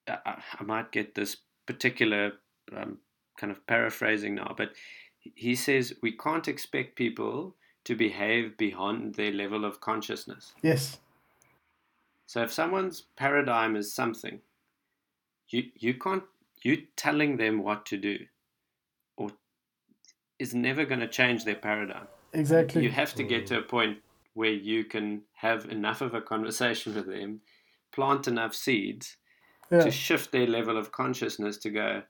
I, 0.09 0.42
I 0.61 0.62
might 0.64 0.92
get 0.92 1.14
this 1.14 1.37
particular 1.66 2.33
um, 2.77 2.98
kind 3.37 3.50
of 3.50 3.66
paraphrasing 3.66 4.35
now, 4.35 4.55
but 4.57 4.72
he 5.18 5.55
says 5.55 5.94
we 6.03 6.12
can't 6.12 6.48
expect 6.48 6.96
people 6.96 7.55
to 7.85 7.94
behave 7.94 8.57
beyond 8.57 9.14
their 9.14 9.33
level 9.33 9.64
of 9.64 9.81
consciousness. 9.81 10.55
yes 10.62 10.98
So 12.27 12.42
if 12.42 12.53
someone's 12.53 13.03
paradigm 13.16 13.77
is 13.77 13.94
something, 13.94 14.40
you 15.48 15.64
you 15.74 15.94
can't 15.94 16.24
you 16.62 16.87
telling 16.96 17.37
them 17.37 17.62
what 17.62 17.85
to 17.87 17.98
do, 17.98 18.18
or 19.16 19.31
is 20.38 20.55
never 20.55 20.85
going 20.85 21.00
to 21.00 21.09
change 21.09 21.44
their 21.44 21.55
paradigm. 21.55 22.09
exactly 22.33 22.83
You 22.83 22.90
have 22.90 23.14
to 23.14 23.22
get 23.22 23.46
to 23.48 23.59
a 23.59 23.62
point 23.62 23.98
where 24.33 24.53
you 24.53 24.85
can 24.85 25.22
have 25.35 25.66
enough 25.66 26.00
of 26.00 26.14
a 26.14 26.20
conversation 26.20 26.94
with 26.94 27.07
them, 27.07 27.40
plant 27.92 28.27
enough 28.27 28.55
seeds 28.55 29.16
yeah. 29.70 29.85
to 29.85 29.90
shift 29.90 30.33
their 30.33 30.46
level 30.46 30.77
of 30.77 30.92
consciousness 30.92 31.59
to 31.59 31.70
go, 31.70 32.03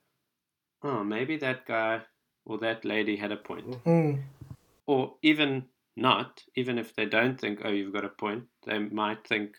oh, 0.83 1.03
maybe 1.03 1.37
that 1.37 1.65
guy 1.65 2.01
or 2.45 2.57
that 2.59 2.85
lady 2.85 3.15
had 3.15 3.31
a 3.31 3.37
point. 3.37 3.83
Mm. 3.85 4.21
Or 4.87 5.15
even 5.21 5.65
not, 5.95 6.43
even 6.55 6.77
if 6.77 6.95
they 6.95 7.05
don't 7.05 7.39
think, 7.39 7.61
oh, 7.63 7.69
you've 7.69 7.93
got 7.93 8.05
a 8.05 8.09
point, 8.09 8.43
they 8.65 8.79
might 8.79 9.25
think, 9.27 9.55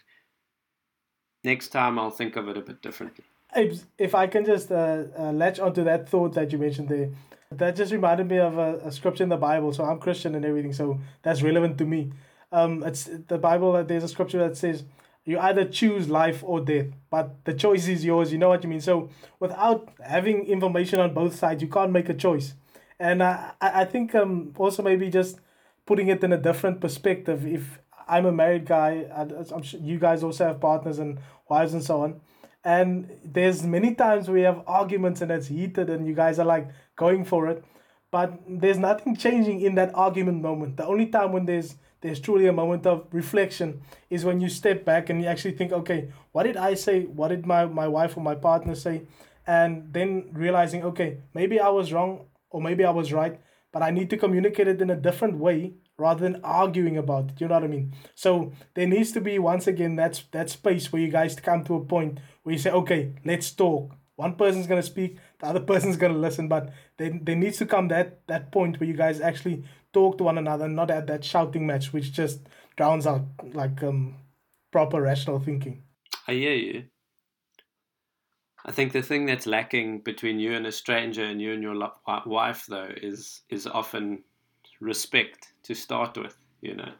next 1.42 1.68
time 1.68 1.98
I'll 1.98 2.10
think 2.10 2.36
of 2.36 2.48
it 2.48 2.56
a 2.56 2.60
bit 2.60 2.82
differently. 2.82 3.24
If, 3.54 3.84
if 3.98 4.14
I 4.14 4.26
can 4.26 4.44
just 4.44 4.70
uh, 4.70 5.04
uh, 5.18 5.32
latch 5.32 5.58
onto 5.58 5.84
that 5.84 6.08
thought 6.08 6.34
that 6.34 6.52
you 6.52 6.58
mentioned 6.58 6.88
there, 6.88 7.10
that 7.52 7.76
just 7.76 7.92
reminded 7.92 8.28
me 8.28 8.38
of 8.38 8.58
a, 8.58 8.80
a 8.84 8.92
scripture 8.92 9.22
in 9.22 9.28
the 9.30 9.36
Bible. 9.36 9.72
So 9.72 9.84
I'm 9.84 9.98
Christian 9.98 10.34
and 10.34 10.44
everything, 10.44 10.72
so 10.72 10.98
that's 11.22 11.42
relevant 11.42 11.78
to 11.78 11.84
me. 11.84 12.12
Um, 12.52 12.82
it's 12.84 13.08
the 13.28 13.38
Bible. 13.38 13.74
uh, 13.74 13.82
There's 13.82 14.04
a 14.04 14.08
scripture 14.08 14.38
that 14.38 14.56
says 14.56 14.84
you 15.26 15.38
either 15.40 15.64
choose 15.66 16.08
life 16.08 16.42
or 16.44 16.60
death, 16.60 16.86
but 17.10 17.44
the 17.44 17.52
choice 17.54 17.88
is 17.88 18.04
yours. 18.04 18.32
You 18.32 18.38
know 18.38 18.48
what 18.48 18.62
you 18.64 18.70
mean. 18.70 18.80
So 18.80 19.10
without 19.40 19.90
having 20.02 20.46
information 20.46 21.00
on 21.00 21.14
both 21.14 21.36
sides, 21.36 21.62
you 21.62 21.68
can't 21.68 21.92
make 21.92 22.08
a 22.08 22.14
choice. 22.14 22.54
And 22.98 23.22
I 23.22 23.52
I 23.60 23.84
think 23.84 24.14
um 24.14 24.54
also 24.56 24.82
maybe 24.82 25.10
just 25.10 25.40
putting 25.84 26.08
it 26.08 26.24
in 26.24 26.32
a 26.32 26.38
different 26.38 26.80
perspective. 26.80 27.46
If 27.46 27.78
I'm 28.08 28.26
a 28.26 28.32
married 28.32 28.66
guy. 28.66 29.06
I'm 29.14 29.62
sure 29.62 29.80
you 29.80 29.98
guys 29.98 30.22
also 30.22 30.46
have 30.46 30.60
partners 30.60 30.98
and 30.98 31.18
wives 31.48 31.74
and 31.74 31.82
so 31.82 32.02
on. 32.02 32.20
And 32.64 33.10
there's 33.24 33.62
many 33.62 33.94
times 33.94 34.28
we 34.28 34.42
have 34.42 34.62
arguments 34.66 35.20
and 35.22 35.30
it's 35.30 35.48
heated 35.48 35.90
and 35.90 36.06
you 36.06 36.14
guys 36.14 36.38
are 36.38 36.44
like 36.44 36.68
going 36.96 37.24
for 37.24 37.48
it. 37.48 37.64
But 38.10 38.40
there's 38.48 38.78
nothing 38.78 39.16
changing 39.16 39.60
in 39.60 39.74
that 39.76 39.94
argument 39.94 40.42
moment. 40.42 40.76
The 40.76 40.86
only 40.86 41.06
time 41.06 41.32
when 41.32 41.46
there's 41.46 41.76
there's 42.06 42.20
truly 42.20 42.46
a 42.46 42.52
moment 42.52 42.86
of 42.86 43.06
reflection 43.10 43.80
is 44.10 44.24
when 44.24 44.40
you 44.40 44.48
step 44.48 44.84
back 44.84 45.10
and 45.10 45.20
you 45.20 45.26
actually 45.26 45.56
think, 45.56 45.72
okay, 45.72 46.12
what 46.30 46.44
did 46.44 46.56
I 46.56 46.74
say? 46.74 47.02
What 47.02 47.28
did 47.28 47.46
my, 47.46 47.66
my 47.66 47.88
wife 47.88 48.16
or 48.16 48.20
my 48.20 48.36
partner 48.36 48.76
say? 48.76 49.02
And 49.44 49.92
then 49.92 50.30
realizing, 50.32 50.84
okay, 50.84 51.18
maybe 51.34 51.58
I 51.58 51.68
was 51.68 51.92
wrong 51.92 52.26
or 52.50 52.62
maybe 52.62 52.84
I 52.84 52.90
was 52.90 53.12
right, 53.12 53.40
but 53.72 53.82
I 53.82 53.90
need 53.90 54.08
to 54.10 54.16
communicate 54.16 54.68
it 54.68 54.80
in 54.80 54.90
a 54.90 54.96
different 54.96 55.38
way 55.38 55.74
rather 55.98 56.20
than 56.20 56.40
arguing 56.44 56.96
about 56.96 57.30
it. 57.30 57.40
You 57.40 57.48
know 57.48 57.54
what 57.54 57.64
I 57.64 57.68
mean? 57.68 57.92
So 58.14 58.52
there 58.74 58.86
needs 58.86 59.10
to 59.12 59.20
be 59.20 59.40
once 59.40 59.66
again 59.66 59.96
that's 59.96 60.22
that 60.30 60.48
space 60.48 60.92
where 60.92 61.02
you 61.02 61.08
guys 61.08 61.34
come 61.34 61.64
to 61.64 61.74
a 61.74 61.84
point 61.84 62.20
where 62.44 62.52
you 62.52 62.58
say, 62.60 62.70
okay, 62.70 63.14
let's 63.24 63.50
talk. 63.50 63.96
One 64.14 64.36
person's 64.36 64.68
gonna 64.68 64.82
speak, 64.82 65.18
the 65.40 65.46
other 65.46 65.60
person's 65.60 65.96
gonna 65.96 66.18
listen, 66.18 66.46
but 66.46 66.72
then 66.98 67.20
there 67.24 67.36
needs 67.36 67.58
to 67.58 67.66
come 67.66 67.88
that 67.88 68.26
that 68.26 68.52
point 68.52 68.80
where 68.80 68.88
you 68.88 68.94
guys 68.94 69.20
actually 69.20 69.64
talk 69.92 70.18
to 70.18 70.24
one 70.24 70.38
another, 70.38 70.68
not 70.68 70.90
at 70.90 71.06
that 71.06 71.24
shouting 71.24 71.66
match, 71.66 71.92
which 71.92 72.12
just 72.12 72.40
drowns 72.76 73.06
out 73.06 73.26
like 73.52 73.82
um 73.82 74.16
proper 74.70 75.00
rational 75.00 75.38
thinking. 75.38 75.82
I 76.28 76.32
hear 76.32 76.54
you. 76.54 76.84
I 78.64 78.72
think 78.72 78.92
the 78.92 79.02
thing 79.02 79.26
that's 79.26 79.46
lacking 79.46 80.00
between 80.00 80.40
you 80.40 80.54
and 80.54 80.66
a 80.66 80.72
stranger 80.72 81.22
and 81.22 81.40
you 81.40 81.52
and 81.52 81.62
your 81.62 81.90
wife, 82.26 82.66
though, 82.68 82.90
is 83.00 83.42
is 83.48 83.66
often 83.66 84.24
respect 84.80 85.52
to 85.64 85.74
start 85.74 86.18
with. 86.18 86.36
You 86.60 86.74
know, 86.74 86.92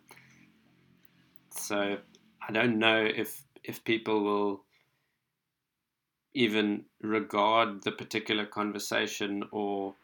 so 1.51 1.97
I 2.47 2.53
don't 2.53 2.79
know 2.79 3.05
if 3.05 3.43
if 3.65 3.83
people 3.85 4.23
will 4.23 4.66
even 6.37 6.85
regard 7.01 7.83
the 7.83 7.91
particular 7.91 8.45
conversation 8.45 9.43
or 9.51 9.95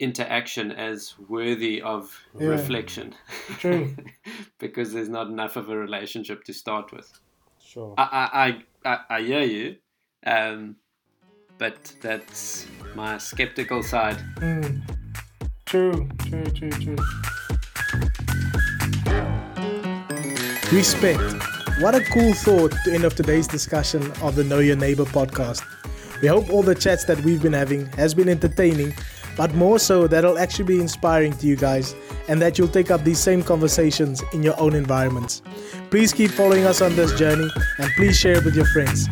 interaction 0.00 0.72
as 0.72 1.14
worthy 1.28 1.80
of 1.80 2.18
yeah. 2.38 2.48
reflection. 2.48 3.14
True. 3.58 3.94
because 4.58 4.92
there's 4.92 5.08
not 5.08 5.28
enough 5.28 5.56
of 5.56 5.70
a 5.70 5.76
relationship 5.76 6.42
to 6.44 6.52
start 6.52 6.92
with. 6.92 7.08
Sure. 7.62 7.94
I 7.96 8.58
I, 8.84 8.90
I, 8.90 8.98
I 9.08 9.22
hear 9.22 9.42
you. 9.42 9.76
Um, 10.26 10.76
but 11.58 11.92
that's 12.00 12.66
my 12.94 13.18
skeptical 13.18 13.82
side. 13.82 14.16
Mm. 14.36 14.82
True, 15.66 16.08
true, 16.26 16.44
true, 16.46 16.70
true. 16.70 16.96
Respect. 20.72 21.59
What 21.80 21.94
a 21.94 22.02
cool 22.02 22.34
thought 22.34 22.74
to 22.84 22.92
end 22.92 23.04
of 23.04 23.14
today's 23.14 23.48
discussion 23.48 24.12
of 24.20 24.36
the 24.36 24.44
Know 24.44 24.58
Your 24.58 24.76
Neighbor 24.76 25.06
podcast. 25.06 25.62
We 26.20 26.28
hope 26.28 26.50
all 26.50 26.62
the 26.62 26.74
chats 26.74 27.06
that 27.06 27.18
we've 27.22 27.40
been 27.40 27.54
having 27.54 27.86
has 27.92 28.12
been 28.12 28.28
entertaining, 28.28 28.92
but 29.34 29.54
more 29.54 29.78
so 29.78 30.06
that 30.06 30.22
it'll 30.22 30.38
actually 30.38 30.66
be 30.66 30.78
inspiring 30.78 31.32
to 31.38 31.46
you 31.46 31.56
guys 31.56 31.94
and 32.28 32.38
that 32.42 32.58
you'll 32.58 32.68
take 32.68 32.90
up 32.90 33.02
these 33.02 33.18
same 33.18 33.42
conversations 33.42 34.22
in 34.34 34.42
your 34.42 34.60
own 34.60 34.74
environments. 34.74 35.40
Please 35.88 36.12
keep 36.12 36.30
following 36.32 36.66
us 36.66 36.82
on 36.82 36.94
this 36.96 37.18
journey 37.18 37.48
and 37.78 37.90
please 37.96 38.14
share 38.14 38.36
it 38.36 38.44
with 38.44 38.54
your 38.54 38.66
friends. 38.66 39.08